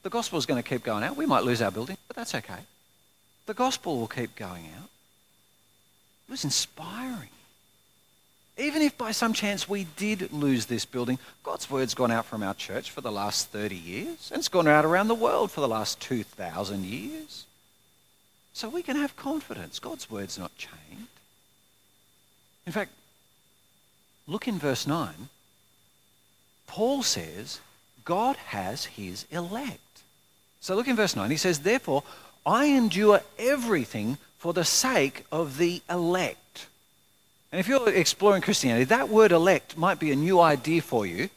the 0.04 0.10
gospel 0.10 0.40
is 0.40 0.46
going 0.46 0.64
to 0.64 0.68
keep 0.68 0.84
going 0.84 1.04
out. 1.04 1.18
We 1.18 1.26
might 1.26 1.44
lose 1.44 1.62
our 1.62 1.72
building, 1.72 1.98
but 2.08 2.16
that's 2.16 2.34
okay. 2.34 2.60
The 3.46 3.54
gospel 3.54 4.00
will 4.00 4.08
keep 4.08 4.38
going 4.38 4.70
out. 4.78 4.90
It 6.30 6.32
was 6.32 6.46
inspiring. 6.46 7.30
Even 8.58 8.82
if 8.82 8.98
by 8.98 9.12
some 9.12 9.34
chance 9.34 9.68
we 9.68 9.86
did 9.98 10.32
lose 10.32 10.68
this 10.68 10.86
building, 10.86 11.20
God's 11.44 11.70
word's 11.70 11.94
gone 11.94 12.12
out 12.12 12.26
from 12.26 12.42
our 12.42 12.54
church 12.54 12.90
for 12.90 13.02
the 13.02 13.12
last 13.12 13.50
30 13.50 13.76
years, 13.76 14.30
and 14.32 14.40
it's 14.40 14.48
gone 14.48 14.68
out 14.68 14.86
around 14.86 15.10
the 15.10 15.16
world 15.16 15.52
for 15.52 15.60
the 15.60 15.68
last 15.68 16.00
2,000 16.00 16.86
years. 16.86 17.46
So 18.54 18.70
we 18.70 18.82
can 18.82 18.96
have 18.96 19.18
confidence. 19.18 19.80
God's 19.80 20.10
word's 20.10 20.40
not 20.40 20.56
chained. 20.58 21.08
In 22.66 22.72
fact, 22.72 22.92
look 24.28 24.48
in 24.48 24.58
verse 24.58 24.88
9. 24.88 25.14
Paul 26.66 27.04
says 27.04 27.60
God 28.06 28.38
has 28.38 28.86
his 28.86 29.26
elect. 29.32 29.80
So 30.62 30.76
look 30.76 30.88
in 30.88 30.96
verse 30.96 31.16
9. 31.16 31.30
He 31.30 31.38
says, 31.38 31.60
Therefore, 31.60 32.04
I 32.46 32.66
endure 32.66 33.22
everything 33.38 34.18
for 34.38 34.54
the 34.54 34.64
sake 34.64 35.26
of 35.32 35.58
the 35.58 35.82
elect. 35.90 36.38
And 37.56 37.62
if 37.62 37.70
you're 37.70 37.88
exploring 37.88 38.42
Christianity, 38.42 38.84
that 38.84 39.08
word 39.08 39.32
elect 39.32 39.78
might 39.78 39.98
be 39.98 40.12
a 40.12 40.16
new 40.18 40.42
idea 40.42 40.82
for 40.82 41.06
you. 41.06 41.30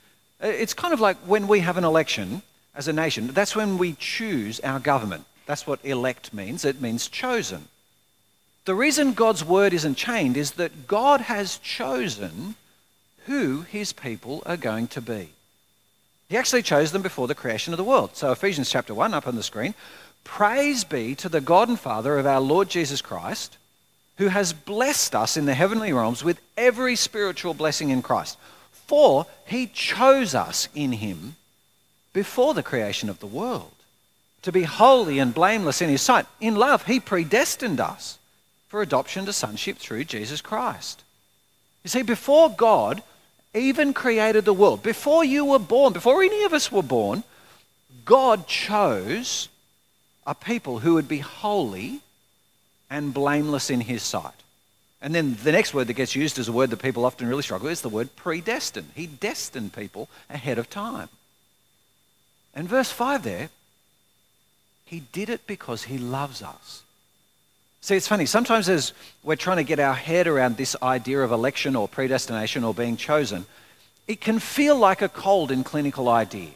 Uh, 0.42 0.48
it's 0.48 0.74
kind 0.74 0.92
of 0.92 0.98
like 0.98 1.16
when 1.18 1.46
we 1.46 1.60
have 1.60 1.76
an 1.76 1.84
election 1.84 2.42
as 2.74 2.88
a 2.88 2.92
nation, 2.92 3.28
that's 3.28 3.54
when 3.54 3.78
we 3.78 3.92
choose 3.92 4.58
our 4.64 4.80
government. 4.80 5.26
That's 5.46 5.64
what 5.64 5.78
elect 5.84 6.34
means. 6.34 6.64
It 6.64 6.80
means 6.80 7.06
chosen. 7.06 7.68
The 8.64 8.74
reason 8.74 9.12
God's 9.12 9.44
word 9.44 9.72
isn't 9.72 9.94
chained 9.94 10.36
is 10.36 10.50
that 10.54 10.88
God 10.88 11.20
has 11.20 11.58
chosen 11.58 12.56
who 13.26 13.60
his 13.60 13.92
people 13.92 14.42
are 14.44 14.56
going 14.56 14.88
to 14.88 15.00
be. 15.00 15.28
He 16.28 16.36
actually 16.36 16.62
chose 16.62 16.90
them 16.90 17.02
before 17.02 17.28
the 17.28 17.36
creation 17.36 17.72
of 17.72 17.76
the 17.76 17.84
world. 17.84 18.16
So, 18.16 18.32
Ephesians 18.32 18.70
chapter 18.70 18.92
1 18.92 19.14
up 19.14 19.28
on 19.28 19.36
the 19.36 19.44
screen. 19.44 19.72
Praise 20.24 20.82
be 20.82 21.14
to 21.14 21.28
the 21.28 21.40
God 21.40 21.68
and 21.68 21.78
Father 21.78 22.18
of 22.18 22.26
our 22.26 22.40
Lord 22.40 22.68
Jesus 22.68 23.00
Christ, 23.00 23.56
who 24.18 24.28
has 24.28 24.52
blessed 24.52 25.14
us 25.14 25.36
in 25.36 25.46
the 25.46 25.54
heavenly 25.54 25.92
realms 25.92 26.22
with 26.22 26.40
every 26.56 26.96
spiritual 26.96 27.54
blessing 27.54 27.90
in 27.90 28.02
Christ. 28.02 28.36
For 28.86 29.26
he 29.46 29.66
chose 29.66 30.34
us 30.34 30.68
in 30.74 30.92
him 30.92 31.36
before 32.12 32.52
the 32.52 32.62
creation 32.62 33.08
of 33.08 33.20
the 33.20 33.26
world 33.26 33.70
to 34.42 34.52
be 34.52 34.64
holy 34.64 35.18
and 35.18 35.34
blameless 35.34 35.80
in 35.80 35.88
his 35.88 36.02
sight. 36.02 36.26
In 36.40 36.56
love, 36.56 36.86
he 36.86 37.00
predestined 37.00 37.80
us 37.80 38.18
for 38.68 38.82
adoption 38.82 39.24
to 39.26 39.32
sonship 39.32 39.78
through 39.78 40.04
Jesus 40.04 40.40
Christ. 40.40 41.02
You 41.84 41.90
see, 41.90 42.02
before 42.02 42.50
God 42.50 43.02
even 43.54 43.92
created 43.92 44.44
the 44.44 44.52
world, 44.52 44.82
before 44.82 45.24
you 45.24 45.44
were 45.44 45.58
born, 45.58 45.92
before 45.92 46.22
any 46.22 46.44
of 46.44 46.52
us 46.52 46.70
were 46.70 46.82
born, 46.82 47.22
God 48.04 48.46
chose 48.46 49.48
a 50.26 50.34
people 50.34 50.80
who 50.80 50.94
would 50.94 51.08
be 51.08 51.18
holy 51.18 52.00
and 52.90 53.14
blameless 53.14 53.70
in 53.70 53.80
his 53.80 54.02
sight. 54.02 54.32
And 55.00 55.14
then 55.14 55.36
the 55.44 55.52
next 55.52 55.74
word 55.74 55.86
that 55.86 55.94
gets 55.94 56.16
used 56.16 56.38
is 56.38 56.48
a 56.48 56.52
word 56.52 56.70
that 56.70 56.82
people 56.82 57.04
often 57.04 57.28
really 57.28 57.42
struggle 57.42 57.66
with 57.66 57.72
is 57.72 57.82
the 57.82 57.88
word 57.88 58.16
predestined. 58.16 58.90
He 58.94 59.06
destined 59.06 59.72
people 59.72 60.08
ahead 60.28 60.58
of 60.58 60.68
time. 60.68 61.08
And 62.54 62.68
verse 62.68 62.90
5 62.90 63.22
there, 63.22 63.50
he 64.84 65.00
did 65.12 65.28
it 65.28 65.46
because 65.46 65.84
he 65.84 65.98
loves 65.98 66.42
us. 66.42 66.82
See, 67.80 67.94
it's 67.94 68.08
funny. 68.08 68.26
Sometimes 68.26 68.68
as 68.68 68.92
we're 69.22 69.36
trying 69.36 69.58
to 69.58 69.64
get 69.64 69.78
our 69.78 69.94
head 69.94 70.26
around 70.26 70.56
this 70.56 70.74
idea 70.82 71.20
of 71.20 71.30
election 71.30 71.76
or 71.76 71.86
predestination 71.86 72.64
or 72.64 72.74
being 72.74 72.96
chosen, 72.96 73.46
it 74.08 74.20
can 74.20 74.40
feel 74.40 74.76
like 74.76 75.00
a 75.00 75.08
cold 75.08 75.52
and 75.52 75.64
clinical 75.64 76.08
idea. 76.08 76.50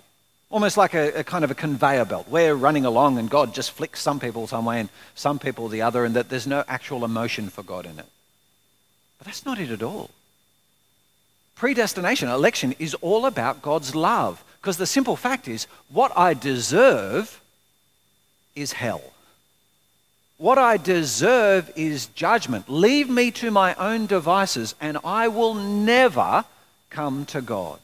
Almost 0.52 0.76
like 0.76 0.92
a, 0.92 1.20
a, 1.20 1.24
kind 1.24 1.44
of 1.44 1.50
a 1.50 1.54
conveyor 1.54 2.04
belt. 2.04 2.28
We're 2.28 2.54
running 2.54 2.84
along 2.84 3.18
and 3.18 3.28
God 3.28 3.54
just 3.54 3.72
flicks 3.72 4.00
some 4.00 4.20
people 4.20 4.46
some 4.46 4.66
way 4.66 4.80
and 4.80 4.90
some 5.14 5.38
people 5.38 5.68
the 5.68 5.80
other, 5.80 6.04
and 6.04 6.14
that 6.14 6.28
there's 6.28 6.46
no 6.46 6.62
actual 6.68 7.06
emotion 7.06 7.48
for 7.48 7.62
God 7.62 7.86
in 7.86 7.98
it. 7.98 8.06
But 9.18 9.26
that's 9.26 9.46
not 9.46 9.58
it 9.58 9.70
at 9.70 9.82
all. 9.82 10.10
Predestination, 11.56 12.28
election, 12.28 12.74
is 12.78 12.92
all 13.00 13.24
about 13.24 13.62
God's 13.62 13.94
love. 13.94 14.44
Because 14.60 14.76
the 14.76 14.86
simple 14.86 15.16
fact 15.16 15.48
is, 15.48 15.66
what 15.88 16.12
I 16.16 16.34
deserve 16.34 17.40
is 18.54 18.72
hell. 18.72 19.02
What 20.36 20.58
I 20.58 20.76
deserve 20.76 21.72
is 21.76 22.06
judgment. 22.06 22.68
Leave 22.68 23.08
me 23.08 23.30
to 23.30 23.50
my 23.50 23.74
own 23.76 24.04
devices, 24.04 24.74
and 24.82 24.98
I 25.02 25.28
will 25.28 25.54
never 25.54 26.44
come 26.90 27.24
to 27.26 27.40
God. 27.40 27.78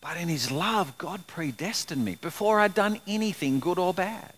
But 0.00 0.16
in 0.16 0.28
His 0.28 0.50
love, 0.50 0.96
God 0.98 1.26
predestined 1.26 2.04
me 2.04 2.16
before 2.20 2.60
I'd 2.60 2.74
done 2.74 3.00
anything 3.06 3.60
good 3.60 3.78
or 3.78 3.92
bad. 3.92 4.32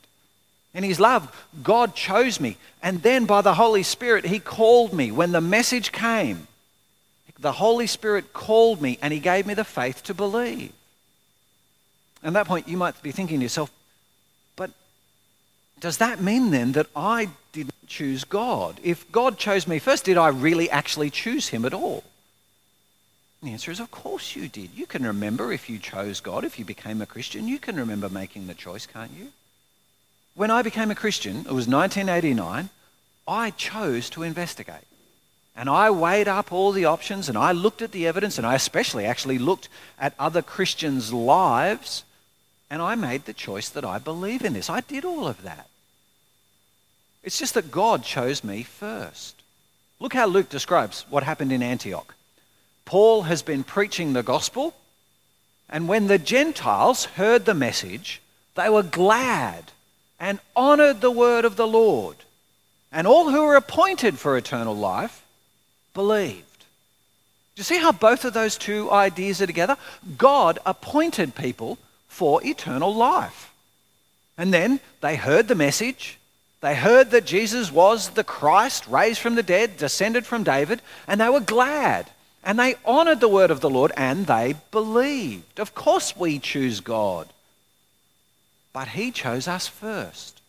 In 0.74 0.84
His 0.84 1.00
love, 1.00 1.46
God 1.62 1.94
chose 1.94 2.40
me. 2.40 2.56
And 2.82 3.02
then 3.02 3.26
by 3.26 3.42
the 3.42 3.54
Holy 3.54 3.82
Spirit, 3.82 4.26
He 4.26 4.38
called 4.38 4.92
me. 4.92 5.10
When 5.10 5.32
the 5.32 5.40
message 5.40 5.92
came, 5.92 6.46
the 7.38 7.52
Holy 7.52 7.86
Spirit 7.86 8.32
called 8.32 8.82
me 8.82 8.98
and 9.00 9.12
He 9.12 9.20
gave 9.20 9.46
me 9.46 9.54
the 9.54 9.64
faith 9.64 10.02
to 10.04 10.14
believe. 10.14 10.72
At 12.22 12.32
that 12.32 12.46
point, 12.46 12.68
you 12.68 12.76
might 12.76 13.00
be 13.02 13.12
thinking 13.12 13.38
to 13.38 13.44
yourself, 13.44 13.70
but 14.56 14.70
does 15.78 15.98
that 15.98 16.20
mean 16.20 16.50
then 16.50 16.72
that 16.72 16.88
I 16.96 17.28
didn't 17.52 17.86
choose 17.86 18.24
God? 18.24 18.80
If 18.82 19.10
God 19.12 19.38
chose 19.38 19.68
me 19.68 19.78
first, 19.78 20.04
did 20.04 20.18
I 20.18 20.28
really 20.28 20.68
actually 20.68 21.10
choose 21.10 21.48
Him 21.48 21.64
at 21.64 21.74
all? 21.74 22.02
And 23.40 23.48
the 23.48 23.52
answer 23.52 23.70
is, 23.70 23.80
of 23.80 23.90
course 23.90 24.34
you 24.34 24.48
did. 24.48 24.70
You 24.74 24.86
can 24.86 25.04
remember 25.04 25.52
if 25.52 25.70
you 25.70 25.78
chose 25.78 26.20
God, 26.20 26.44
if 26.44 26.58
you 26.58 26.64
became 26.64 27.00
a 27.00 27.06
Christian, 27.06 27.46
you 27.46 27.58
can 27.58 27.76
remember 27.76 28.08
making 28.08 28.46
the 28.46 28.54
choice, 28.54 28.86
can't 28.86 29.12
you? 29.16 29.28
When 30.34 30.50
I 30.50 30.62
became 30.62 30.90
a 30.90 30.96
Christian, 30.96 31.38
it 31.38 31.52
was 31.52 31.68
1989, 31.68 32.70
I 33.26 33.50
chose 33.50 34.10
to 34.10 34.22
investigate. 34.22 34.86
And 35.56 35.68
I 35.68 35.90
weighed 35.90 36.28
up 36.28 36.52
all 36.52 36.70
the 36.70 36.84
options 36.84 37.28
and 37.28 37.36
I 37.36 37.50
looked 37.52 37.82
at 37.82 37.90
the 37.90 38.06
evidence 38.06 38.38
and 38.38 38.46
I 38.46 38.54
especially 38.54 39.04
actually 39.04 39.38
looked 39.38 39.68
at 39.98 40.14
other 40.18 40.42
Christians' 40.42 41.12
lives 41.12 42.04
and 42.70 42.80
I 42.80 42.94
made 42.94 43.24
the 43.24 43.32
choice 43.32 43.68
that 43.70 43.84
I 43.84 43.98
believe 43.98 44.44
in 44.44 44.52
this. 44.52 44.70
I 44.70 44.80
did 44.80 45.04
all 45.04 45.26
of 45.26 45.42
that. 45.42 45.68
It's 47.24 47.38
just 47.38 47.54
that 47.54 47.70
God 47.70 48.04
chose 48.04 48.44
me 48.44 48.62
first. 48.62 49.42
Look 49.98 50.14
how 50.14 50.26
Luke 50.26 50.48
describes 50.48 51.04
what 51.10 51.24
happened 51.24 51.52
in 51.52 51.62
Antioch. 51.62 52.14
Paul 52.88 53.24
has 53.24 53.42
been 53.42 53.64
preaching 53.64 54.14
the 54.14 54.22
gospel, 54.22 54.72
and 55.68 55.88
when 55.88 56.06
the 56.06 56.16
Gentiles 56.16 57.04
heard 57.04 57.44
the 57.44 57.52
message, 57.52 58.22
they 58.54 58.70
were 58.70 58.82
glad 58.82 59.64
and 60.18 60.40
honored 60.56 61.02
the 61.02 61.10
word 61.10 61.44
of 61.44 61.56
the 61.56 61.66
Lord. 61.66 62.16
And 62.90 63.06
all 63.06 63.28
who 63.28 63.42
were 63.42 63.56
appointed 63.56 64.18
for 64.18 64.38
eternal 64.38 64.74
life 64.74 65.22
believed. 65.92 66.60
Do 67.54 67.60
you 67.60 67.64
see 67.64 67.76
how 67.76 67.92
both 67.92 68.24
of 68.24 68.32
those 68.32 68.56
two 68.56 68.90
ideas 68.90 69.42
are 69.42 69.46
together? 69.46 69.76
God 70.16 70.58
appointed 70.64 71.34
people 71.34 71.76
for 72.08 72.42
eternal 72.42 72.94
life. 72.94 73.52
And 74.38 74.50
then 74.50 74.80
they 75.02 75.16
heard 75.16 75.48
the 75.48 75.54
message. 75.54 76.16
They 76.62 76.74
heard 76.74 77.10
that 77.10 77.26
Jesus 77.26 77.70
was 77.70 78.08
the 78.08 78.24
Christ, 78.24 78.86
raised 78.86 79.20
from 79.20 79.34
the 79.34 79.42
dead, 79.42 79.76
descended 79.76 80.24
from 80.24 80.42
David, 80.42 80.80
and 81.06 81.20
they 81.20 81.28
were 81.28 81.40
glad. 81.40 82.08
And 82.48 82.58
they 82.58 82.76
honored 82.86 83.20
the 83.20 83.28
word 83.28 83.50
of 83.50 83.60
the 83.60 83.68
Lord 83.68 83.92
and 83.94 84.26
they 84.26 84.54
believed. 84.70 85.60
Of 85.60 85.74
course, 85.74 86.16
we 86.16 86.38
choose 86.38 86.80
God. 86.80 87.28
But 88.72 88.88
He 88.88 89.10
chose 89.10 89.46
us 89.46 89.68
first, 89.68 90.40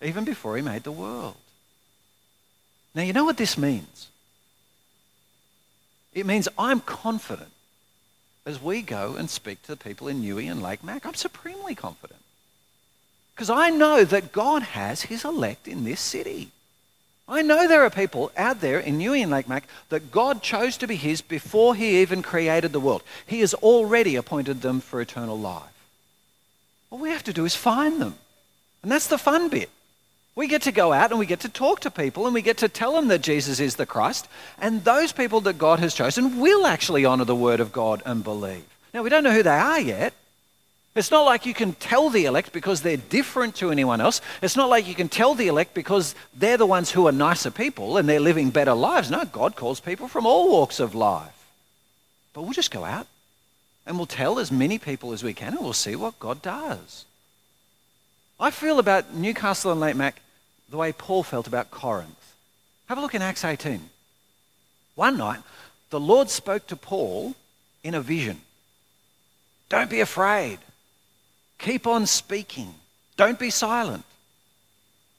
even 0.00 0.22
before 0.22 0.56
He 0.56 0.62
made 0.62 0.84
the 0.84 0.92
world. 0.92 1.34
Now, 2.94 3.02
you 3.02 3.12
know 3.12 3.24
what 3.24 3.38
this 3.38 3.58
means? 3.58 4.06
It 6.14 6.26
means 6.26 6.46
I'm 6.56 6.78
confident 6.78 7.50
as 8.46 8.62
we 8.62 8.80
go 8.80 9.16
and 9.16 9.28
speak 9.28 9.62
to 9.62 9.72
the 9.72 9.76
people 9.76 10.06
in 10.06 10.22
Newey 10.22 10.48
and 10.48 10.62
Lake 10.62 10.84
Mac. 10.84 11.04
I'm 11.04 11.14
supremely 11.14 11.74
confident. 11.74 12.20
Because 13.34 13.50
I 13.50 13.68
know 13.68 14.04
that 14.04 14.30
God 14.30 14.62
has 14.62 15.02
His 15.02 15.24
elect 15.24 15.66
in 15.66 15.82
this 15.82 16.00
city. 16.00 16.52
I 17.28 17.42
know 17.42 17.66
there 17.66 17.84
are 17.84 17.90
people 17.90 18.32
out 18.36 18.60
there 18.60 18.78
in 18.80 18.98
Newey 18.98 19.22
and 19.22 19.30
Lake 19.30 19.48
Mac 19.48 19.64
that 19.88 20.10
God 20.10 20.42
chose 20.42 20.76
to 20.78 20.86
be 20.86 20.96
His 20.96 21.22
before 21.22 21.74
He 21.74 22.02
even 22.02 22.22
created 22.22 22.72
the 22.72 22.80
world. 22.80 23.02
He 23.26 23.40
has 23.40 23.54
already 23.54 24.16
appointed 24.16 24.60
them 24.60 24.80
for 24.80 25.00
eternal 25.00 25.38
life. 25.38 25.62
All 26.90 26.98
we 26.98 27.10
have 27.10 27.24
to 27.24 27.32
do 27.32 27.44
is 27.44 27.54
find 27.54 28.00
them. 28.00 28.16
And 28.82 28.90
that's 28.90 29.06
the 29.06 29.18
fun 29.18 29.48
bit. 29.48 29.70
We 30.34 30.48
get 30.48 30.62
to 30.62 30.72
go 30.72 30.92
out 30.92 31.10
and 31.10 31.18
we 31.18 31.26
get 31.26 31.40
to 31.40 31.48
talk 31.48 31.80
to 31.80 31.90
people 31.90 32.26
and 32.26 32.34
we 32.34 32.42
get 32.42 32.58
to 32.58 32.68
tell 32.68 32.94
them 32.94 33.08
that 33.08 33.20
Jesus 33.20 33.60
is 33.60 33.76
the 33.76 33.86
Christ. 33.86 34.28
And 34.58 34.84
those 34.84 35.12
people 35.12 35.42
that 35.42 35.58
God 35.58 35.78
has 35.78 35.94
chosen 35.94 36.40
will 36.40 36.66
actually 36.66 37.04
honor 37.04 37.24
the 37.24 37.36
word 37.36 37.60
of 37.60 37.72
God 37.72 38.02
and 38.04 38.24
believe. 38.24 38.64
Now, 38.92 39.02
we 39.02 39.10
don't 39.10 39.24
know 39.24 39.32
who 39.32 39.42
they 39.42 39.50
are 39.50 39.80
yet. 39.80 40.14
It's 40.94 41.10
not 41.10 41.24
like 41.24 41.46
you 41.46 41.54
can 41.54 41.72
tell 41.72 42.10
the 42.10 42.26
elect 42.26 42.52
because 42.52 42.82
they're 42.82 42.98
different 42.98 43.54
to 43.56 43.70
anyone 43.70 44.00
else. 44.00 44.20
It's 44.42 44.56
not 44.56 44.68
like 44.68 44.86
you 44.86 44.94
can 44.94 45.08
tell 45.08 45.34
the 45.34 45.48
elect 45.48 45.72
because 45.72 46.14
they're 46.34 46.58
the 46.58 46.66
ones 46.66 46.90
who 46.90 47.06
are 47.06 47.12
nicer 47.12 47.50
people 47.50 47.96
and 47.96 48.06
they're 48.06 48.20
living 48.20 48.50
better 48.50 48.74
lives. 48.74 49.10
No, 49.10 49.24
God 49.24 49.56
calls 49.56 49.80
people 49.80 50.06
from 50.06 50.26
all 50.26 50.50
walks 50.50 50.80
of 50.80 50.94
life. 50.94 51.46
But 52.34 52.42
we'll 52.42 52.52
just 52.52 52.70
go 52.70 52.84
out 52.84 53.06
and 53.86 53.96
we'll 53.96 54.06
tell 54.06 54.38
as 54.38 54.52
many 54.52 54.78
people 54.78 55.12
as 55.12 55.22
we 55.22 55.32
can 55.32 55.54
and 55.54 55.62
we'll 55.62 55.72
see 55.72 55.96
what 55.96 56.18
God 56.18 56.42
does. 56.42 57.06
I 58.38 58.50
feel 58.50 58.78
about 58.78 59.14
Newcastle 59.14 59.72
and 59.72 59.80
Lake 59.80 59.96
Mac 59.96 60.20
the 60.68 60.76
way 60.76 60.92
Paul 60.92 61.22
felt 61.22 61.46
about 61.46 61.70
Corinth. 61.70 62.34
Have 62.88 62.98
a 62.98 63.00
look 63.00 63.14
in 63.14 63.22
Acts 63.22 63.44
18. 63.44 63.80
One 64.94 65.16
night, 65.16 65.40
the 65.88 66.00
Lord 66.00 66.28
spoke 66.28 66.66
to 66.66 66.76
Paul 66.76 67.34
in 67.82 67.94
a 67.94 68.00
vision. 68.00 68.40
Don't 69.70 69.88
be 69.88 70.00
afraid. 70.00 70.58
Keep 71.62 71.86
on 71.86 72.06
speaking. 72.06 72.74
Don't 73.16 73.38
be 73.38 73.50
silent. 73.50 74.04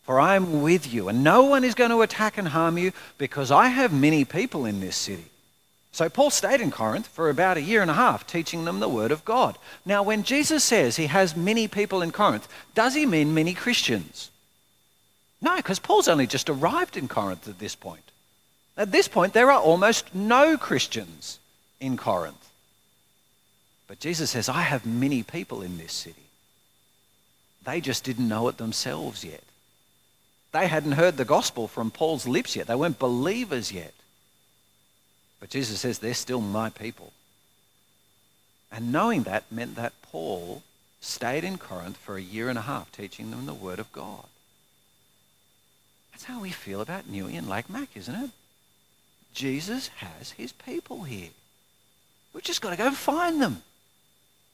For 0.03 0.19
I 0.19 0.35
am 0.35 0.61
with 0.61 0.93
you, 0.93 1.07
and 1.07 1.23
no 1.23 1.43
one 1.43 1.63
is 1.63 1.75
going 1.75 1.89
to 1.89 2.01
attack 2.01 2.37
and 2.37 2.49
harm 2.49 2.77
you 2.77 2.91
because 3.17 3.49
I 3.49 3.67
have 3.67 3.93
many 3.93 4.25
people 4.25 4.65
in 4.65 4.81
this 4.81 4.97
city. 4.97 5.25
So 5.93 6.09
Paul 6.09 6.31
stayed 6.31 6.59
in 6.59 6.71
Corinth 6.71 7.07
for 7.07 7.29
about 7.29 7.55
a 7.55 7.61
year 7.61 7.81
and 7.81 7.89
a 7.89 7.93
half, 7.93 8.27
teaching 8.27 8.65
them 8.65 8.81
the 8.81 8.89
Word 8.89 9.11
of 9.11 9.23
God. 9.23 9.57
Now, 9.85 10.03
when 10.03 10.23
Jesus 10.23 10.63
says 10.63 10.97
he 10.97 11.07
has 11.07 11.37
many 11.37 11.69
people 11.69 12.01
in 12.01 12.11
Corinth, 12.11 12.49
does 12.75 12.93
he 12.95 13.05
mean 13.05 13.33
many 13.33 13.53
Christians? 13.53 14.29
No, 15.41 15.55
because 15.55 15.79
Paul's 15.79 16.09
only 16.09 16.27
just 16.27 16.49
arrived 16.49 16.97
in 16.97 17.07
Corinth 17.07 17.47
at 17.47 17.59
this 17.59 17.75
point. 17.75 18.11
At 18.75 18.91
this 18.91 19.07
point, 19.07 19.33
there 19.33 19.51
are 19.51 19.61
almost 19.61 20.13
no 20.13 20.57
Christians 20.57 21.39
in 21.79 21.95
Corinth. 21.95 22.49
But 23.87 23.99
Jesus 23.99 24.31
says, 24.31 24.49
I 24.49 24.63
have 24.63 24.85
many 24.85 25.23
people 25.23 25.61
in 25.61 25.77
this 25.77 25.93
city. 25.93 26.22
They 27.63 27.81
just 27.81 28.03
didn't 28.03 28.27
know 28.27 28.47
it 28.47 28.57
themselves 28.57 29.23
yet. 29.23 29.43
They 30.51 30.67
hadn't 30.67 30.93
heard 30.93 31.17
the 31.17 31.25
gospel 31.25 31.67
from 31.67 31.91
Paul's 31.91 32.27
lips 32.27 32.55
yet. 32.55 32.67
They 32.67 32.75
weren't 32.75 32.99
believers 32.99 33.71
yet. 33.71 33.93
But 35.39 35.49
Jesus 35.49 35.79
says, 35.79 35.99
they're 35.99 36.13
still 36.13 36.41
my 36.41 36.69
people. 36.69 37.11
And 38.71 38.91
knowing 38.91 39.23
that 39.23 39.51
meant 39.51 39.75
that 39.75 39.93
Paul 40.01 40.63
stayed 41.01 41.43
in 41.43 41.57
Corinth 41.57 41.97
for 41.97 42.17
a 42.17 42.21
year 42.21 42.49
and 42.49 42.57
a 42.57 42.63
half 42.63 42.91
teaching 42.91 43.29
them 43.29 43.45
the 43.45 43.53
Word 43.53 43.79
of 43.79 43.91
God. 43.91 44.25
That's 46.11 46.23
how 46.23 46.41
we 46.41 46.51
feel 46.51 46.81
about 46.81 47.11
Newey 47.11 47.37
and 47.37 47.49
Lake 47.49 47.69
Mac, 47.69 47.89
isn't 47.95 48.15
it? 48.15 48.29
Jesus 49.33 49.89
has 49.97 50.31
his 50.31 50.53
people 50.53 51.03
here. 51.03 51.29
We've 52.33 52.43
just 52.43 52.61
got 52.61 52.69
to 52.69 52.77
go 52.77 52.91
find 52.91 53.41
them. 53.41 53.63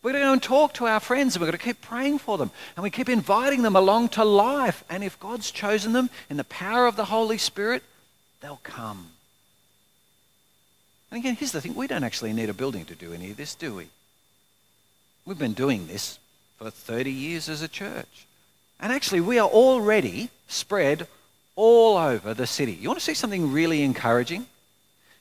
We're 0.01 0.13
going 0.13 0.23
to 0.23 0.27
go 0.27 0.33
and 0.33 0.43
talk 0.43 0.73
to 0.75 0.88
our 0.88 0.99
friends 0.99 1.35
and 1.35 1.41
we're 1.41 1.47
going 1.47 1.59
to 1.59 1.65
keep 1.65 1.81
praying 1.81 2.19
for 2.19 2.38
them. 2.38 2.51
And 2.75 2.83
we 2.83 2.89
keep 2.89 3.09
inviting 3.09 3.63
them 3.63 3.75
along 3.75 4.09
to 4.09 4.23
life. 4.23 4.83
And 4.89 5.03
if 5.03 5.19
God's 5.19 5.51
chosen 5.51 5.91
them 5.91 6.09
in 6.29 6.38
the 6.38 6.45
power 6.45 6.88
of 6.88 6.95
the 6.95 7.05
Holy 7.05 7.38
Spirit, 7.38 7.83
they'll 8.39 8.62
come. 8.63 9.07
And 11.12 11.19
again, 11.19 11.35
here's 11.35 11.51
the 11.51 11.59
thing 11.59 11.75
we 11.75 11.88
don't 11.88 12.03
actually 12.03 12.33
need 12.33 12.49
a 12.49 12.53
building 12.53 12.85
to 12.85 12.95
do 12.95 13.13
any 13.13 13.31
of 13.31 13.38
this, 13.38 13.55
do 13.55 13.75
we? 13.75 13.88
We've 15.25 15.38
been 15.38 15.53
doing 15.53 15.88
this 15.88 16.17
for 16.57 16.69
30 16.69 17.12
years 17.12 17.49
as 17.49 17.62
a 17.62 17.67
church. 17.67 18.25
And 18.79 18.93
actually, 18.93 19.21
we 19.21 19.38
are 19.39 19.47
already 19.47 20.29
spread 20.47 21.07
all 21.55 21.97
over 21.97 22.33
the 22.33 22.47
city. 22.47 22.71
You 22.71 22.88
want 22.88 22.99
to 22.99 23.05
see 23.05 23.13
something 23.13 23.51
really 23.51 23.81
encouraging? 23.81 24.45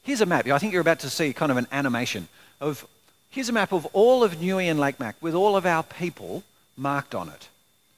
Here's 0.02 0.20
a 0.20 0.26
map. 0.26 0.46
I 0.46 0.58
think 0.58 0.72
you're 0.72 0.80
about 0.80 1.00
to 1.00 1.10
see 1.10 1.32
kind 1.32 1.50
of 1.50 1.58
an 1.58 1.66
animation 1.72 2.28
of 2.60 2.86
here's 3.30 3.48
a 3.48 3.52
map 3.52 3.72
of 3.72 3.86
all 3.92 4.24
of 4.24 4.36
Newey 4.36 4.64
and 4.64 4.80
Lake 4.80 4.98
Mac 5.00 5.16
with 5.20 5.34
all 5.34 5.56
of 5.56 5.66
our 5.66 5.82
people 5.82 6.42
marked 6.76 7.14
on 7.14 7.28
it. 7.28 7.48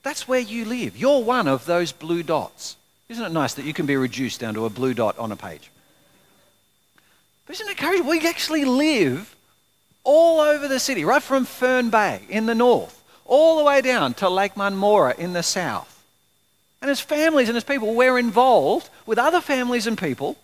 That's 0.03 0.27
where 0.27 0.41
you 0.41 0.65
live. 0.65 0.97
You're 0.97 1.23
one 1.23 1.47
of 1.47 1.67
those 1.67 1.93
blue 1.93 2.23
dots. 2.23 2.77
Isn't 3.09 3.25
it 3.25 3.33
nice 3.33 3.55
that 3.55 3.65
you 3.65 3.75
can 3.75 3.87
be 3.87 3.97
reduced 3.97 4.41
down 4.41 4.55
to 4.55 4.65
a 4.65 4.71
blue 4.71 4.95
dot 4.95 5.19
on 5.19 5.33
a 5.33 5.37
page? 5.37 5.71
But 7.47 7.57
isn't 7.57 7.67
it 7.67 7.71
encouraging? 7.71 8.07
We 8.07 8.27
actually 8.27 8.65
live 8.65 9.35
all 10.05 10.41
over 10.41 10.69
the 10.69 10.81
city, 10.81 11.05
right 11.05 11.23
from 11.23 11.45
Fern 11.45 11.91
Bay 11.91 12.23
in 12.29 12.47
the 12.47 12.55
north, 12.55 13.03
all 13.25 13.59
the 13.59 13.65
way 13.65 13.81
down 13.81 14.15
to 14.15 14.29
Lake 14.29 14.55
Munmorah 14.55 15.19
in 15.19 15.33
the 15.33 15.43
south. 15.43 16.05
And 16.81 16.91
as 16.91 17.01
families 17.01 17.49
and 17.49 17.57
as 17.57 17.65
people, 17.65 17.95
we're 17.95 18.19
involved 18.19 18.89
with 19.05 19.19
other 19.19 19.41
families 19.41 19.87
and 19.87 19.99
people 19.99 20.39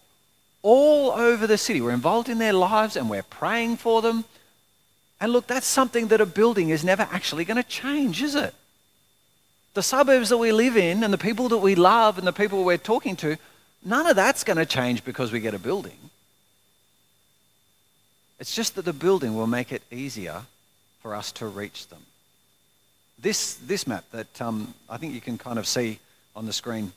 all 0.63 1.13
over 1.13 1.47
the 1.47 1.57
city. 1.57 1.81
We're 1.81 1.93
involved 1.93 2.29
in 2.29 2.39
their 2.39 2.53
lives 2.53 2.97
and 2.97 3.09
we're 3.09 3.23
praying 3.23 3.79
for 3.79 4.03
them. 4.03 4.25
And 5.21 5.33
look, 5.33 5.47
that's 5.47 5.67
something 5.67 6.09
that 6.09 6.21
a 6.21 6.27
building 6.27 6.69
is 6.69 6.85
never 6.85 7.09
actually 7.11 7.45
going 7.45 7.63
to 7.63 7.69
change, 7.69 8.23
is 8.23 8.35
it? 8.35 8.55
The 9.75 9.83
suburbs 9.83 10.29
that 10.29 10.39
we 10.39 10.53
live 10.53 10.77
in 10.77 11.03
and 11.03 11.13
the 11.13 11.19
people 11.19 11.49
that 11.51 11.59
we 11.59 11.75
love 11.75 12.19
and 12.19 12.27
the 12.27 12.33
people 12.33 12.65
we're 12.65 12.77
talking 12.77 13.17
to, 13.17 13.37
none 13.85 14.07
of 14.07 14.17
that's 14.17 14.45
going 14.45 14.59
to 14.59 14.67
change 14.67 15.05
because 15.05 15.33
we 15.33 15.41
get 15.41 15.55
a 15.55 15.59
building. 15.59 15.99
It's 18.39 18.55
just 18.55 18.75
that 18.75 18.85
the 18.85 18.93
building 18.93 19.35
will 19.35 19.47
make 19.47 19.73
it 19.73 19.83
easier 19.91 20.43
for 21.01 21.15
us 21.15 21.33
to 21.33 21.47
reach 21.47 21.89
them. 21.89 22.03
This, 23.19 23.55
this 23.55 23.87
map 23.87 24.05
that 24.13 24.43
um, 24.43 24.75
I 24.91 24.99
think 24.99 25.15
you 25.15 25.23
can 25.23 25.39
kind 25.39 25.59
of 25.59 25.67
see 25.67 25.99
on 26.35 26.45
the 26.45 26.53
screen, 26.53 26.93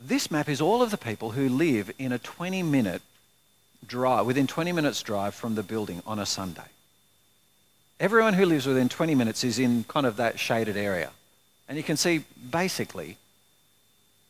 this 0.00 0.30
map 0.30 0.48
is 0.48 0.62
all 0.62 0.82
of 0.82 0.90
the 0.90 0.96
people 0.96 1.32
who 1.32 1.48
live 1.48 1.90
in 1.98 2.12
a 2.12 2.18
20 2.18 2.62
minute 2.62 3.02
drive, 3.86 4.26
within 4.26 4.46
20 4.46 4.72
minutes 4.72 5.02
drive 5.02 5.34
from 5.34 5.54
the 5.54 5.62
building 5.62 6.02
on 6.06 6.18
a 6.18 6.26
Sunday. 6.26 6.62
Everyone 8.00 8.34
who 8.34 8.46
lives 8.46 8.66
within 8.66 8.88
20 8.88 9.14
minutes 9.14 9.44
is 9.44 9.58
in 9.58 9.84
kind 9.84 10.06
of 10.06 10.16
that 10.16 10.38
shaded 10.38 10.76
area. 10.76 11.10
And 11.68 11.76
you 11.76 11.84
can 11.84 11.96
see 11.96 12.24
basically 12.50 13.16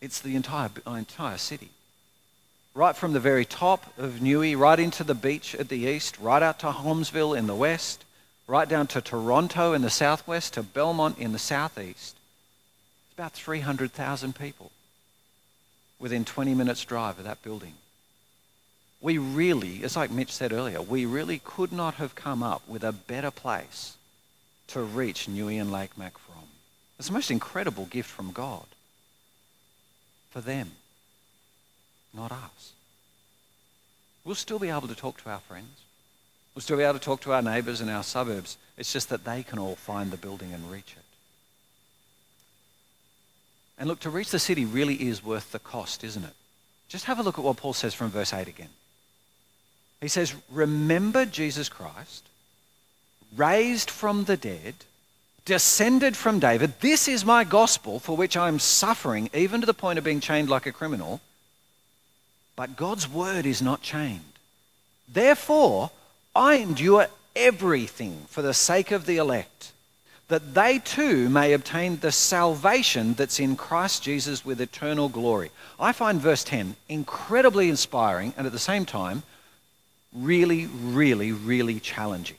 it's 0.01 0.21
the 0.21 0.37
entire, 0.37 0.71
entire 0.87 1.39
city 1.39 1.71
right 2.75 2.97
from 2.97 3.13
the 3.13 3.21
very 3.21 3.45
top 3.45 3.93
of 3.99 4.15
Newey, 4.15 4.57
right 4.57 4.79
into 4.79 5.05
the 5.05 5.15
beach 5.15 5.55
at 5.55 5.69
the 5.69 5.81
east, 5.81 6.19
right 6.19 6.43
out 6.43 6.59
to 6.61 6.67
Holmesville 6.67 7.37
in 7.37 7.47
the 7.47 7.55
west, 7.55 8.05
right 8.47 8.69
down 8.69 8.87
to 8.89 9.01
Toronto 9.01 9.73
in 9.73 9.83
the 9.83 9.91
southwest, 9.91 10.55
to 10.55 10.63
Belmont 10.63 11.19
in 11.19 11.33
the 11.33 11.39
southeast. 11.39 12.17
It's 13.07 13.15
about 13.15 13.33
300,000 13.33 14.35
people 14.35 14.71
within 15.99 16.25
20 16.25 16.55
minutes' 16.55 16.85
drive 16.85 17.19
of 17.19 17.25
that 17.25 17.43
building. 17.43 17.75
We 19.03 19.19
really, 19.19 19.79
it's 19.79 19.97
like 19.97 20.11
Mitch 20.11 20.33
said 20.33 20.53
earlier, 20.53 20.81
we 20.81 21.05
really 21.05 21.41
could 21.45 21.73
not 21.73 21.95
have 21.95 22.15
come 22.15 22.43
up 22.43 22.67
with 22.67 22.85
a 22.85 22.93
better 22.93 23.31
place 23.31 23.97
to 24.69 24.81
reach 24.81 25.27
Newey 25.27 25.61
and 25.61 25.71
Lake 25.71 25.99
Mac 25.99 26.17
from. 26.17 26.45
It's 26.99 27.09
the 27.09 27.15
most 27.15 27.31
incredible 27.31 27.87
gift 27.87 28.09
from 28.09 28.31
God 28.31 28.65
for 30.31 30.41
them 30.41 30.71
not 32.15 32.33
us. 32.33 32.73
We'll 34.25 34.35
still 34.35 34.59
be 34.59 34.69
able 34.69 34.89
to 34.89 34.95
talk 34.95 35.23
to 35.23 35.31
our 35.31 35.41
friends. 35.41 35.81
We'll 36.55 36.63
still 36.63 36.77
be 36.77 36.83
able 36.83 36.99
to 36.99 37.05
talk 37.05 37.23
to 37.23 37.33
our 37.33 37.43
neighbours 37.43 37.81
in 37.81 37.89
our 37.89 38.03
suburbs. 38.03 38.59
It's 38.77 38.93
just 38.93 39.09
that 39.09 39.25
they 39.25 39.43
can 39.43 39.59
all 39.59 39.77
find 39.77 40.11
the 40.11 40.17
building 40.17 40.53
and 40.53 40.71
reach 40.71 40.95
it. 40.97 41.05
And 43.79 43.89
look, 43.89 44.01
to 44.01 44.11
reach 44.11 44.31
the 44.31 44.39
city 44.39 44.65
really 44.65 44.95
is 44.95 45.25
worth 45.25 45.51
the 45.51 45.59
cost, 45.59 46.05
isn't 46.05 46.25
it? 46.25 46.35
Just 46.89 47.07
have 47.07 47.19
a 47.19 47.23
look 47.23 47.39
at 47.39 47.45
what 47.45 47.57
Paul 47.57 47.73
says 47.73 47.95
from 47.95 48.11
verse 48.11 48.33
8 48.33 48.47
again. 48.47 48.69
He 50.03 50.09
says, 50.09 50.35
Remember 50.51 51.25
Jesus 51.25 51.69
Christ, 51.69 52.29
raised 53.37 53.89
from 53.89 54.25
the 54.25 54.37
dead, 54.37 54.75
descended 55.45 56.17
from 56.17 56.41
David. 56.41 56.81
This 56.81 57.07
is 57.07 57.25
my 57.25 57.45
gospel 57.45 58.01
for 58.01 58.17
which 58.17 58.37
I 58.37 58.49
am 58.49 58.59
suffering, 58.59 59.31
even 59.33 59.61
to 59.61 59.67
the 59.67 59.73
point 59.73 59.99
of 59.99 60.05
being 60.05 60.19
chained 60.19 60.51
like 60.51 60.67
a 60.67 60.73
criminal. 60.73 61.21
But 62.57 62.77
God's 62.77 63.09
word 63.09 63.47
is 63.47 63.63
not 63.63 63.81
chained. 63.81 64.21
Therefore, 65.09 65.93
I 66.35 66.57
endure 66.57 67.07
everything 67.37 68.27
for 68.29 68.43
the 68.43 68.55
sake 68.55 68.91
of 68.91 69.07
the 69.07 69.19
elect, 69.19 69.71
that 70.27 70.55
they 70.55 70.81
too 70.81 71.29
may 71.29 71.53
obtain 71.53 71.99
the 71.99 72.11
salvation 72.11 73.15
that's 73.15 73.39
in 73.39 73.55
Christ 73.55 74.03
Jesus 74.03 74.45
with 74.45 74.61
eternal 74.61 75.09
glory. 75.09 75.53
I 75.79 75.93
find 75.93 76.21
verse 76.21 76.43
10 76.43 76.75
incredibly 76.89 77.69
inspiring 77.69 78.35
and 78.37 78.49
at 78.49 78.53
the 78.53 78.59
same 78.59 78.85
time 78.85 79.23
really, 80.13 80.67
really, 80.67 81.33
really 81.33 81.81
challenging. 81.81 82.37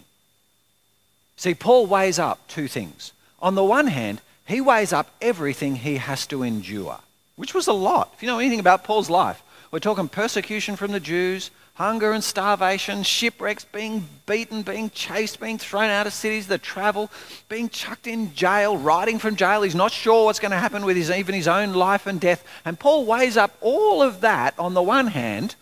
See, 1.35 1.53
Paul 1.53 1.87
weighs 1.87 2.19
up 2.19 2.47
two 2.47 2.67
things. 2.67 3.11
On 3.41 3.55
the 3.55 3.63
one 3.63 3.87
hand, 3.87 4.21
he 4.45 4.61
weighs 4.61 4.93
up 4.93 5.11
everything 5.21 5.75
he 5.75 5.97
has 5.97 6.25
to 6.27 6.43
endure, 6.43 6.99
which 7.35 7.53
was 7.53 7.67
a 7.67 7.73
lot. 7.73 8.11
If 8.15 8.21
you 8.21 8.27
know 8.27 8.39
anything 8.39 8.59
about 8.59 8.83
Paul's 8.83 9.09
life, 9.09 9.41
we're 9.71 9.79
talking 9.79 10.07
persecution 10.07 10.75
from 10.75 10.91
the 10.91 10.99
Jews, 10.99 11.49
hunger 11.75 12.11
and 12.11 12.23
starvation, 12.23 13.01
shipwrecks, 13.01 13.65
being 13.65 14.07
beaten, 14.27 14.61
being 14.61 14.91
chased, 14.91 15.39
being 15.39 15.57
thrown 15.57 15.89
out 15.89 16.05
of 16.05 16.13
cities, 16.13 16.47
the 16.47 16.59
travel, 16.59 17.09
being 17.49 17.69
chucked 17.69 18.05
in 18.05 18.33
jail, 18.35 18.77
riding 18.77 19.17
from 19.17 19.35
jail. 19.35 19.63
He's 19.63 19.73
not 19.73 19.91
sure 19.91 20.25
what's 20.25 20.39
going 20.39 20.51
to 20.51 20.57
happen 20.57 20.85
with 20.85 20.95
his, 20.95 21.09
even 21.09 21.33
his 21.33 21.47
own 21.47 21.73
life 21.73 22.05
and 22.05 22.21
death. 22.21 22.45
And 22.63 22.79
Paul 22.79 23.05
weighs 23.05 23.37
up 23.37 23.57
all 23.61 24.03
of 24.03 24.21
that 24.21 24.53
on 24.59 24.75
the 24.75 24.83
one 24.83 25.07
hand, 25.07 25.55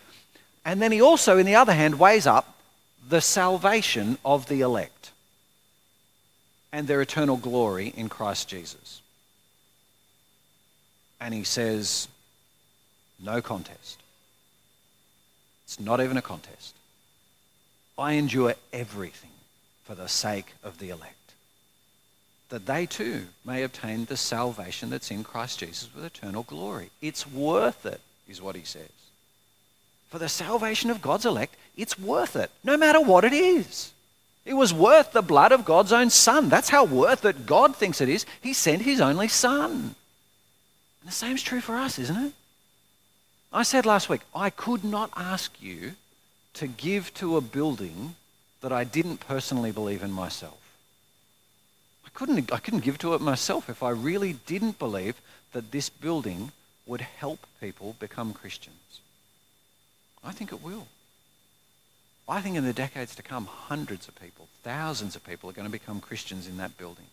and 0.64 0.80
then 0.80 0.92
he 0.92 1.00
also, 1.00 1.38
in 1.38 1.46
the 1.46 1.56
other 1.56 1.72
hand, 1.72 1.98
weighs 1.98 2.26
up 2.26 2.56
the 3.08 3.20
salvation 3.20 4.18
of 4.24 4.46
the 4.46 4.60
elect 4.60 5.10
and 6.72 6.86
their 6.86 7.02
eternal 7.02 7.36
glory 7.36 7.92
in 7.96 8.08
Christ 8.08 8.48
Jesus. 8.48 9.00
And 11.20 11.34
he 11.34 11.44
says, 11.44 12.08
no 13.22 13.42
contest. 13.42 14.00
It's 15.64 15.78
not 15.78 16.00
even 16.00 16.16
a 16.16 16.22
contest. 16.22 16.74
I 17.98 18.14
endure 18.14 18.54
everything 18.72 19.30
for 19.84 19.94
the 19.94 20.08
sake 20.08 20.54
of 20.62 20.78
the 20.78 20.90
elect, 20.90 21.34
that 22.48 22.66
they 22.66 22.86
too 22.86 23.26
may 23.44 23.62
obtain 23.62 24.04
the 24.04 24.16
salvation 24.16 24.90
that's 24.90 25.10
in 25.10 25.24
Christ 25.24 25.58
Jesus 25.60 25.88
with 25.94 26.04
eternal 26.04 26.44
glory. 26.44 26.90
It's 27.00 27.26
worth 27.26 27.84
it, 27.84 28.00
is 28.28 28.40
what 28.40 28.56
he 28.56 28.64
says. 28.64 29.01
For 30.12 30.18
the 30.18 30.28
salvation 30.28 30.90
of 30.90 31.00
God's 31.00 31.24
elect, 31.24 31.56
it's 31.74 31.98
worth 31.98 32.36
it, 32.36 32.50
no 32.62 32.76
matter 32.76 33.00
what 33.00 33.24
it 33.24 33.32
is. 33.32 33.94
It 34.44 34.52
was 34.52 34.74
worth 34.74 35.12
the 35.12 35.22
blood 35.22 35.52
of 35.52 35.64
God's 35.64 35.90
own 35.90 36.10
Son. 36.10 36.50
That's 36.50 36.68
how 36.68 36.84
worth 36.84 37.24
it 37.24 37.46
God 37.46 37.74
thinks 37.74 38.02
it 38.02 38.10
is. 38.10 38.26
He 38.42 38.52
sent 38.52 38.82
His 38.82 39.00
only 39.00 39.28
Son. 39.28 39.70
And 39.70 39.94
the 41.06 41.12
same 41.12 41.36
is 41.36 41.42
true 41.42 41.62
for 41.62 41.76
us, 41.76 41.98
isn't 41.98 42.26
it? 42.26 42.34
I 43.54 43.62
said 43.62 43.86
last 43.86 44.10
week, 44.10 44.20
I 44.34 44.50
could 44.50 44.84
not 44.84 45.08
ask 45.16 45.50
you 45.62 45.92
to 46.54 46.66
give 46.66 47.14
to 47.14 47.38
a 47.38 47.40
building 47.40 48.16
that 48.60 48.70
I 48.70 48.84
didn't 48.84 49.26
personally 49.26 49.72
believe 49.72 50.02
in 50.02 50.12
myself. 50.12 50.60
I 52.04 52.10
couldn't, 52.12 52.52
I 52.52 52.58
couldn't 52.58 52.84
give 52.84 52.98
to 52.98 53.14
it 53.14 53.22
myself 53.22 53.70
if 53.70 53.82
I 53.82 53.88
really 53.88 54.34
didn't 54.44 54.78
believe 54.78 55.18
that 55.54 55.72
this 55.72 55.88
building 55.88 56.52
would 56.84 57.00
help 57.00 57.46
people 57.62 57.96
become 57.98 58.34
Christians. 58.34 58.76
I 60.24 60.32
think 60.32 60.52
it 60.52 60.62
will. 60.62 60.86
I 62.28 62.40
think 62.40 62.56
in 62.56 62.64
the 62.64 62.72
decades 62.72 63.14
to 63.16 63.22
come, 63.22 63.46
hundreds 63.46 64.08
of 64.08 64.14
people, 64.20 64.48
thousands 64.62 65.16
of 65.16 65.24
people 65.24 65.50
are 65.50 65.52
going 65.52 65.66
to 65.66 65.72
become 65.72 66.00
Christians 66.00 66.46
in 66.46 66.56
that 66.58 66.78
building 66.78 67.06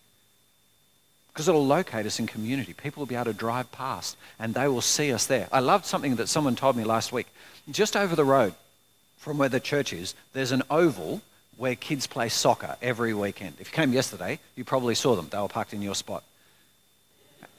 because 1.39 1.47
it'll 1.47 1.65
locate 1.65 2.05
us 2.05 2.19
in 2.19 2.27
community. 2.27 2.73
People 2.73 3.01
will 3.01 3.07
be 3.07 3.15
able 3.15 3.25
to 3.25 3.33
drive 3.33 3.71
past 3.71 4.17
and 4.39 4.53
they 4.53 4.67
will 4.67 4.81
see 4.81 5.13
us 5.13 5.25
there. 5.25 5.47
I 5.51 5.59
loved 5.59 5.85
something 5.85 6.17
that 6.17 6.27
someone 6.27 6.55
told 6.55 6.75
me 6.75 6.83
last 6.83 7.11
week. 7.11 7.27
Just 7.71 7.95
over 7.95 8.15
the 8.15 8.25
road 8.25 8.53
from 9.17 9.37
where 9.37 9.49
the 9.49 9.59
church 9.59 9.93
is, 9.93 10.15
there's 10.33 10.51
an 10.51 10.63
oval 10.69 11.21
where 11.57 11.75
kids 11.75 12.07
play 12.07 12.29
soccer 12.29 12.75
every 12.81 13.13
weekend. 13.13 13.55
If 13.59 13.71
you 13.71 13.75
came 13.75 13.93
yesterday, 13.93 14.39
you 14.55 14.63
probably 14.63 14.95
saw 14.95 15.15
them. 15.15 15.27
They 15.29 15.37
were 15.37 15.47
parked 15.47 15.73
in 15.73 15.81
your 15.81 15.95
spot. 15.95 16.23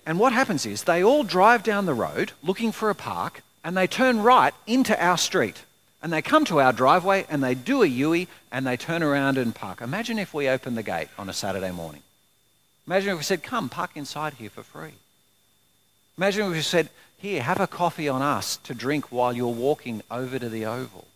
And 0.07 0.18
what 0.18 0.33
happens 0.33 0.66
is 0.66 0.85
they 0.85 1.05
all 1.05 1.22
drive 1.22 1.62
down 1.62 1.87
the 1.87 1.95
road 1.95 2.33
looking 2.43 2.72
for 2.72 2.91
a 2.91 2.95
park 2.95 3.43
and 3.63 3.77
they 3.77 3.87
turn 3.87 4.21
right 4.21 4.55
into 4.67 5.01
our 5.03 5.19
street. 5.19 5.65
And 6.03 6.13
they 6.13 6.23
come 6.23 6.47
to 6.47 6.61
our 6.61 6.73
driveway 6.73 7.27
and 7.29 7.43
they 7.43 7.55
do 7.55 7.83
a 7.83 7.87
U 7.87 8.27
and 8.51 8.67
they 8.67 8.77
turn 8.77 9.03
around 9.03 9.37
and 9.37 9.55
park. 9.55 9.83
Imagine 9.83 10.19
if 10.19 10.33
we 10.33 10.49
opened 10.49 10.79
the 10.79 10.83
gate 10.83 11.09
on 11.19 11.29
a 11.29 11.35
Saturday 11.35 11.71
morning. 11.71 12.03
Imagine 12.87 13.11
if 13.11 13.19
we 13.19 13.25
said, 13.25 13.43
Come, 13.43 13.69
park 13.69 13.91
inside 13.95 14.35
here 14.35 14.49
for 14.49 14.63
free. 14.63 14.95
Imagine 16.17 16.47
if 16.47 16.53
we 16.53 16.63
said, 16.63 16.89
Here, 17.19 17.43
have 17.43 17.61
a 17.61 17.67
coffee 17.67 18.09
on 18.09 18.23
us 18.23 18.57
to 18.65 18.75
drink 18.75 19.13
while 19.13 19.35
you're 19.35 19.49
walking 19.49 20.03
over 20.11 20.39
to 20.39 20.49
the 20.49 20.65
Oval. 20.65 21.07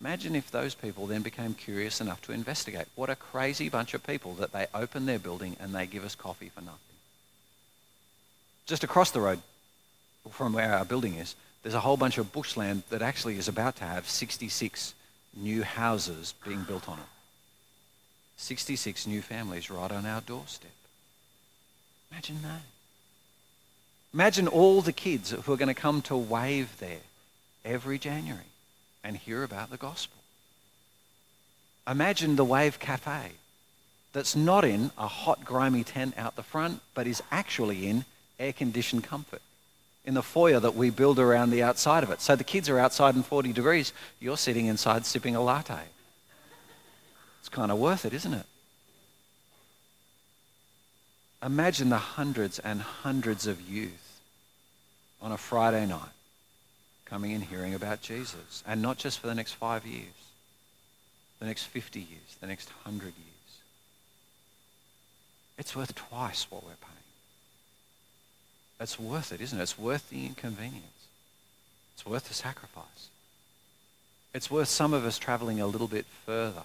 Imagine 0.00 0.36
if 0.36 0.50
those 0.50 0.74
people 0.74 1.06
then 1.06 1.22
became 1.22 1.54
curious 1.54 2.00
enough 2.00 2.22
to 2.22 2.32
investigate. 2.32 2.86
What 2.94 3.10
a 3.10 3.16
crazy 3.16 3.68
bunch 3.68 3.94
of 3.94 4.06
people 4.06 4.34
that 4.34 4.52
they 4.52 4.66
open 4.74 5.06
their 5.06 5.18
building 5.18 5.56
and 5.58 5.74
they 5.74 5.86
give 5.86 6.04
us 6.04 6.14
coffee 6.14 6.50
for 6.50 6.60
nothing. 6.60 6.78
Just 8.66 8.84
across 8.84 9.10
the 9.10 9.20
road 9.20 9.40
from 10.30 10.52
where 10.52 10.72
our 10.72 10.84
building 10.84 11.14
is, 11.14 11.34
there's 11.62 11.74
a 11.74 11.80
whole 11.80 11.96
bunch 11.96 12.18
of 12.18 12.32
bushland 12.32 12.82
that 12.90 13.02
actually 13.02 13.38
is 13.38 13.48
about 13.48 13.76
to 13.76 13.84
have 13.84 14.08
66 14.08 14.94
new 15.36 15.62
houses 15.62 16.34
being 16.44 16.62
built 16.62 16.88
on 16.88 16.98
it. 16.98 17.04
66 18.36 19.06
new 19.06 19.22
families 19.22 19.70
right 19.70 19.90
on 19.90 20.06
our 20.06 20.20
doorstep. 20.20 20.70
Imagine 22.10 22.42
that. 22.42 22.60
Imagine 24.12 24.46
all 24.46 24.80
the 24.80 24.92
kids 24.92 25.30
who 25.30 25.52
are 25.52 25.56
going 25.56 25.68
to 25.68 25.74
come 25.74 26.02
to 26.02 26.16
wave 26.16 26.78
there 26.78 27.00
every 27.64 27.98
January 27.98 28.44
and 29.02 29.16
hear 29.16 29.42
about 29.42 29.70
the 29.70 29.76
gospel. 29.76 30.18
Imagine 31.88 32.36
the 32.36 32.44
Wave 32.44 32.78
Cafe 32.78 33.32
that's 34.12 34.36
not 34.36 34.64
in 34.64 34.90
a 34.96 35.08
hot, 35.08 35.44
grimy 35.44 35.82
tent 35.82 36.14
out 36.16 36.36
the 36.36 36.42
front, 36.42 36.80
but 36.94 37.06
is 37.06 37.22
actually 37.30 37.86
in 37.86 38.04
air 38.38 38.52
conditioned 38.52 39.04
comfort 39.04 39.42
in 40.04 40.14
the 40.14 40.22
foyer 40.22 40.60
that 40.60 40.74
we 40.74 40.90
build 40.90 41.18
around 41.18 41.50
the 41.50 41.62
outside 41.62 42.02
of 42.02 42.10
it. 42.10 42.20
So 42.20 42.36
the 42.36 42.44
kids 42.44 42.68
are 42.68 42.78
outside 42.78 43.16
in 43.16 43.22
40 43.22 43.52
degrees, 43.52 43.92
you're 44.20 44.36
sitting 44.36 44.66
inside 44.66 45.06
sipping 45.06 45.34
a 45.34 45.40
latte. 45.40 45.80
It's 47.40 47.48
kind 47.48 47.72
of 47.72 47.78
worth 47.78 48.04
it, 48.04 48.12
isn't 48.12 48.34
it? 48.34 48.46
Imagine 51.42 51.90
the 51.90 51.98
hundreds 51.98 52.58
and 52.58 52.80
hundreds 52.80 53.46
of 53.46 53.60
youth 53.60 54.20
on 55.20 55.32
a 55.32 55.36
Friday 55.36 55.86
night 55.86 56.00
coming 57.04 57.32
and 57.32 57.44
hearing 57.44 57.74
about 57.74 58.00
Jesus. 58.00 58.62
And 58.66 58.80
not 58.80 58.96
just 58.96 59.18
for 59.18 59.26
the 59.26 59.34
next 59.34 59.52
five 59.52 59.86
years, 59.86 60.06
the 61.38 61.46
next 61.46 61.64
50 61.64 62.00
years, 62.00 62.36
the 62.40 62.46
next 62.46 62.70
100 62.84 63.04
years. 63.04 63.14
It's 65.58 65.76
worth 65.76 65.94
twice 65.94 66.46
what 66.50 66.62
we're 66.62 66.70
paying. 66.70 67.03
It's 68.80 68.98
worth 68.98 69.32
it, 69.32 69.40
isn't 69.40 69.58
it? 69.58 69.62
It's 69.62 69.78
worth 69.78 70.10
the 70.10 70.26
inconvenience. 70.26 70.84
It's 71.94 72.04
worth 72.04 72.28
the 72.28 72.34
sacrifice. 72.34 73.08
It's 74.34 74.50
worth 74.50 74.68
some 74.68 74.92
of 74.92 75.04
us 75.04 75.18
traveling 75.18 75.60
a 75.60 75.66
little 75.66 75.86
bit 75.86 76.06
further 76.26 76.62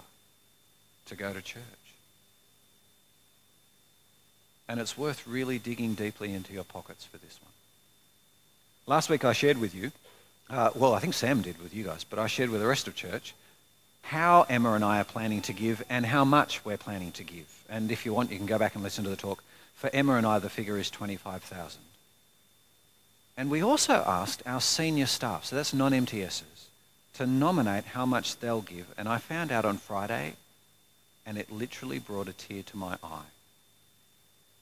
to 1.06 1.14
go 1.14 1.32
to 1.32 1.40
church. 1.40 1.62
And 4.68 4.80
it's 4.80 4.98
worth 4.98 5.26
really 5.26 5.58
digging 5.58 5.94
deeply 5.94 6.32
into 6.34 6.52
your 6.52 6.64
pockets 6.64 7.04
for 7.04 7.16
this 7.18 7.38
one. 7.42 7.52
Last 8.86 9.08
week 9.08 9.24
I 9.24 9.32
shared 9.32 9.58
with 9.58 9.74
you 9.74 9.92
uh, 10.50 10.70
well, 10.74 10.94
I 10.94 10.98
think 10.98 11.14
Sam 11.14 11.42
did 11.42 11.62
with 11.62 11.74
you 11.74 11.84
guys, 11.84 12.02
but 12.02 12.18
I 12.18 12.26
shared 12.26 12.50
with 12.50 12.60
the 12.60 12.66
rest 12.66 12.88
of 12.88 12.94
church 12.96 13.34
how 14.02 14.46
Emma 14.48 14.72
and 14.72 14.84
I 14.84 15.00
are 15.00 15.04
planning 15.04 15.42
to 15.42 15.52
give 15.52 15.84
and 15.88 16.04
how 16.04 16.24
much 16.24 16.64
we're 16.64 16.76
planning 16.76 17.12
to 17.12 17.22
give. 17.22 17.46
And 17.68 17.92
if 17.92 18.04
you 18.04 18.12
want, 18.12 18.32
you 18.32 18.36
can 18.36 18.46
go 18.46 18.58
back 18.58 18.74
and 18.74 18.82
listen 18.82 19.04
to 19.04 19.10
the 19.10 19.16
talk. 19.16 19.44
For 19.74 19.88
Emma 19.92 20.14
and 20.14 20.26
I, 20.26 20.40
the 20.40 20.50
figure 20.50 20.76
is 20.76 20.90
25,000. 20.90 21.80
And 23.40 23.50
we 23.50 23.62
also 23.62 24.04
asked 24.06 24.42
our 24.44 24.60
senior 24.60 25.06
staff, 25.06 25.46
so 25.46 25.56
that's 25.56 25.72
non-MTSs, 25.72 26.66
to 27.14 27.26
nominate 27.26 27.86
how 27.86 28.04
much 28.04 28.38
they'll 28.38 28.60
give. 28.60 28.92
And 28.98 29.08
I 29.08 29.16
found 29.16 29.50
out 29.50 29.64
on 29.64 29.78
Friday, 29.78 30.34
and 31.24 31.38
it 31.38 31.50
literally 31.50 31.98
brought 31.98 32.28
a 32.28 32.34
tear 32.34 32.62
to 32.64 32.76
my 32.76 32.98
eye. 33.02 33.30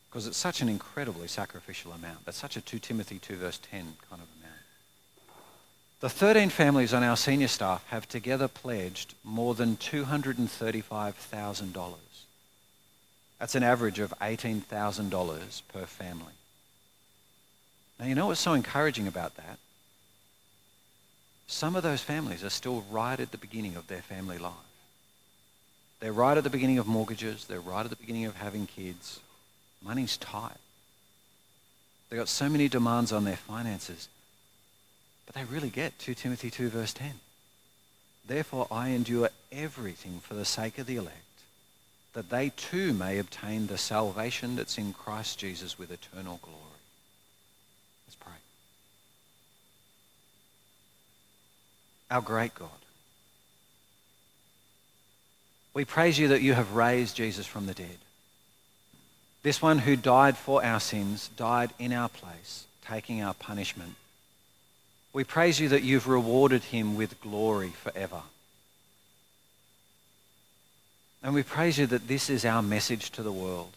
Because 0.08 0.28
it's 0.28 0.36
such 0.36 0.60
an 0.60 0.68
incredibly 0.68 1.26
sacrificial 1.26 1.90
amount. 1.90 2.24
That's 2.24 2.38
such 2.38 2.56
a 2.56 2.60
2 2.60 2.78
Timothy 2.78 3.18
2 3.18 3.34
verse 3.34 3.58
10 3.68 3.96
kind 4.08 4.22
of 4.22 4.28
amount. 4.38 4.62
The 5.98 6.08
13 6.08 6.48
families 6.48 6.94
on 6.94 7.02
our 7.02 7.16
senior 7.16 7.48
staff 7.48 7.84
have 7.88 8.08
together 8.08 8.46
pledged 8.46 9.14
more 9.24 9.56
than 9.56 9.76
$235,000. 9.78 11.94
That's 13.40 13.56
an 13.56 13.64
average 13.64 13.98
of 13.98 14.14
$18,000 14.20 15.62
per 15.66 15.84
family. 15.84 16.37
Now, 17.98 18.06
you 18.06 18.14
know 18.14 18.26
what's 18.26 18.40
so 18.40 18.52
encouraging 18.52 19.06
about 19.08 19.36
that? 19.36 19.58
Some 21.46 21.76
of 21.76 21.82
those 21.82 22.02
families 22.02 22.44
are 22.44 22.50
still 22.50 22.84
right 22.90 23.18
at 23.18 23.32
the 23.32 23.38
beginning 23.38 23.74
of 23.76 23.86
their 23.88 24.02
family 24.02 24.38
life. 24.38 24.52
They're 26.00 26.12
right 26.12 26.36
at 26.36 26.44
the 26.44 26.50
beginning 26.50 26.78
of 26.78 26.86
mortgages. 26.86 27.46
They're 27.46 27.60
right 27.60 27.84
at 27.84 27.90
the 27.90 27.96
beginning 27.96 28.26
of 28.26 28.36
having 28.36 28.66
kids. 28.66 29.20
Money's 29.82 30.16
tight. 30.16 30.58
They've 32.08 32.18
got 32.18 32.28
so 32.28 32.48
many 32.48 32.68
demands 32.68 33.12
on 33.12 33.24
their 33.24 33.36
finances. 33.36 34.08
But 35.26 35.34
they 35.34 35.44
really 35.44 35.70
get 35.70 35.98
2 35.98 36.14
Timothy 36.14 36.50
2 36.50 36.68
verse 36.68 36.92
10. 36.92 37.14
Therefore 38.26 38.66
I 38.70 38.90
endure 38.90 39.30
everything 39.50 40.20
for 40.20 40.34
the 40.34 40.44
sake 40.44 40.78
of 40.78 40.86
the 40.86 40.96
elect, 40.96 41.16
that 42.12 42.30
they 42.30 42.50
too 42.50 42.92
may 42.92 43.18
obtain 43.18 43.66
the 43.66 43.78
salvation 43.78 44.56
that's 44.56 44.78
in 44.78 44.92
Christ 44.92 45.38
Jesus 45.38 45.78
with 45.78 45.90
eternal 45.90 46.38
glory. 46.42 46.67
Let's 48.08 48.16
pray. 48.16 48.32
Our 52.10 52.22
great 52.22 52.54
God, 52.56 52.68
we 55.74 55.84
praise 55.84 56.18
you 56.18 56.28
that 56.28 56.42
you 56.42 56.54
have 56.54 56.72
raised 56.72 57.14
Jesus 57.14 57.46
from 57.46 57.66
the 57.66 57.74
dead. 57.74 57.98
This 59.44 59.62
one 59.62 59.78
who 59.78 59.94
died 59.94 60.36
for 60.36 60.64
our 60.64 60.80
sins, 60.80 61.28
died 61.36 61.70
in 61.78 61.92
our 61.92 62.08
place, 62.08 62.66
taking 62.82 63.22
our 63.22 63.34
punishment 63.34 63.94
we 65.12 65.24
praise 65.24 65.58
you 65.58 65.68
that 65.70 65.82
you've 65.82 66.06
rewarded 66.06 66.62
him 66.62 66.96
with 66.96 67.20
glory 67.20 67.70
forever. 67.70 68.22
And 71.22 71.34
we 71.34 71.42
praise 71.42 71.78
you 71.78 71.86
that 71.86 72.06
this 72.06 72.30
is 72.30 72.44
our 72.44 72.62
message 72.62 73.10
to 73.10 73.22
the 73.22 73.32
world. 73.32 73.72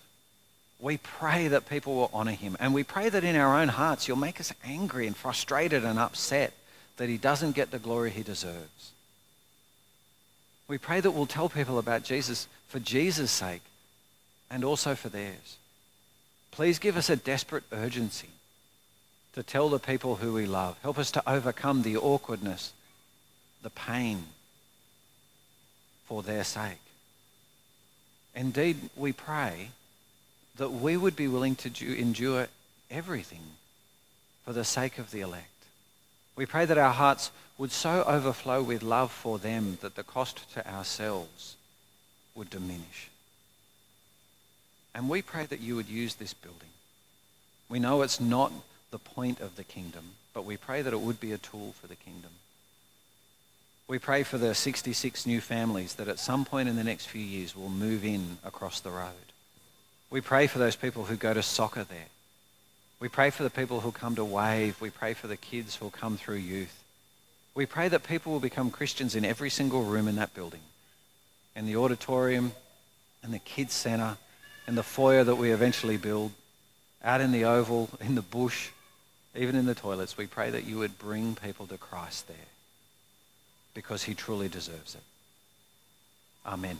We 0.82 0.97
pray 0.97 1.47
that 1.47 1.69
people 1.69 1.95
will 1.95 2.09
honor 2.11 2.32
him. 2.32 2.57
And 2.59 2.73
we 2.73 2.84
pray 2.84 3.07
that 3.07 3.23
in 3.23 3.36
our 3.36 3.61
own 3.61 3.67
hearts 3.67 4.07
you'll 4.07 4.17
make 4.17 4.39
us 4.39 4.51
angry 4.65 5.05
and 5.05 5.15
frustrated 5.15 5.86
and 5.86 5.99
upset 5.99 6.53
that 6.97 7.07
he 7.07 7.17
doesn't 7.17 7.55
get 7.55 7.69
the 7.69 7.79
glory 7.79 8.09
he 8.09 8.23
deserves. 8.23 8.91
We 10.67 10.79
pray 10.79 10.99
that 10.99 11.11
we'll 11.11 11.27
tell 11.27 11.49
people 11.49 11.77
about 11.77 12.03
Jesus 12.03 12.47
for 12.67 12.79
Jesus' 12.79 13.32
sake 13.32 13.61
and 14.49 14.63
also 14.63 14.95
for 14.95 15.09
theirs. 15.09 15.57
Please 16.49 16.79
give 16.79 16.97
us 16.97 17.09
a 17.09 17.15
desperate 17.15 17.63
urgency 17.71 18.29
to 19.34 19.43
tell 19.43 19.69
the 19.69 19.79
people 19.79 20.15
who 20.15 20.34
we 20.34 20.45
love. 20.45 20.77
Help 20.82 20.97
us 20.97 21.11
to 21.11 21.29
overcome 21.29 21.84
the 21.84 21.95
awkwardness, 21.95 22.73
the 23.61 23.69
pain 23.69 24.23
for 26.07 26.23
their 26.23 26.43
sake. 26.43 26.82
Indeed, 28.34 28.89
we 28.95 29.13
pray 29.13 29.69
that 30.62 30.70
we 30.70 30.95
would 30.95 31.16
be 31.16 31.28
willing 31.28 31.55
to 31.55 31.99
endure 31.99 32.47
everything 32.91 33.41
for 34.45 34.53
the 34.53 34.64
sake 34.64 34.99
of 34.99 35.09
the 35.09 35.22
elect. 35.22 35.47
We 36.36 36.45
pray 36.45 36.66
that 36.66 36.78
our 36.78 36.93
hearts 36.93 37.32
would 37.57 37.72
so 37.72 38.03
overflow 38.03 38.62
with 38.62 38.84
love 38.84 39.12
for 39.12 39.39
them 39.39 39.80
that 39.82 39.95
the 39.95 40.03
cost 40.03 40.53
to 40.53 40.72
ourselves 40.72 41.55
would 42.36 42.51
diminish. 42.51 43.09
And 44.93 45.09
we 45.09 45.24
pray 45.24 45.47
that 45.47 45.62
you 45.62 45.76
would 45.78 45.89
use 45.89 46.14
this 46.14 46.36
building. 46.36 46.70
We 47.68 47.80
know 47.80 48.03
it's 48.03 48.20
not 48.20 48.51
the 48.91 48.99
point 48.99 49.39
of 49.39 49.55
the 49.55 49.64
kingdom, 49.64 50.12
but 50.32 50.45
we 50.45 50.57
pray 50.57 50.84
that 50.84 50.93
it 50.93 51.01
would 51.01 51.20
be 51.20 51.32
a 51.32 51.39
tool 51.39 51.74
for 51.82 51.88
the 51.88 51.95
kingdom. 51.95 52.30
We 53.88 53.97
pray 53.97 54.22
for 54.22 54.38
the 54.38 54.53
66 54.53 55.26
new 55.26 55.41
families 55.41 55.95
that 55.95 56.07
at 56.07 56.20
some 56.20 56.45
point 56.45 56.70
in 56.70 56.76
the 56.76 56.84
next 56.84 57.07
few 57.07 57.20
years 57.20 57.55
will 57.55 57.70
move 57.70 58.05
in 58.05 58.38
across 58.43 58.80
the 58.80 58.91
road. 58.91 59.30
We 60.12 60.22
pray 60.22 60.45
for 60.47 60.59
those 60.59 60.76
people 60.76 61.05
who 61.05 61.16
go 61.16 61.34
to 61.34 61.41
soccer 61.41 61.86
there. 61.86 62.07
We 62.99 63.07
pray 63.07 63.32
for 63.32 63.43
the 63.43 63.49
people 63.49 63.80
who 63.80 63.91
come 63.91 64.16
to 64.16 64.26
Wave. 64.26 64.80
We 64.80 64.89
pray 64.91 65.14
for 65.14 65.28
the 65.28 65.38
kids 65.38 65.78
who 65.78 65.89
come 65.89 66.18
through 66.18 66.36
youth. 66.36 66.84
We 67.55 67.66
pray 67.66 67.88
that 67.88 68.03
people 68.03 68.32
will 68.32 68.41
become 68.41 68.70
Christians 68.70 69.16
in 69.16 69.26
every 69.26 69.49
single 69.49 69.84
room 69.84 70.07
in 70.07 70.18
that 70.18 70.34
building, 70.34 70.59
in 71.55 71.66
the 71.66 71.78
auditorium, 71.78 72.51
in 73.24 73.32
the 73.32 73.39
kids' 73.39 73.74
center, 73.74 74.18
in 74.68 74.76
the 74.76 74.84
foyer 74.84 75.24
that 75.24 75.36
we 75.36 75.51
eventually 75.51 75.97
build, 75.97 76.32
out 77.03 77.22
in 77.22 77.32
the 77.32 77.45
oval, 77.45 77.89
in 78.01 78.16
the 78.16 78.22
bush, 78.22 78.70
even 79.36 79.55
in 79.55 79.66
the 79.66 79.76
toilets, 79.76 80.18
we 80.18 80.28
pray 80.28 80.49
that 80.49 80.66
you 80.66 80.78
would 80.78 80.99
bring 80.99 81.36
people 81.36 81.66
to 81.68 81.78
Christ 81.78 82.28
there 82.28 82.36
because 83.74 84.03
he 84.03 84.14
truly 84.14 84.49
deserves 84.49 84.95
it. 84.95 85.03
Amen. 86.45 86.78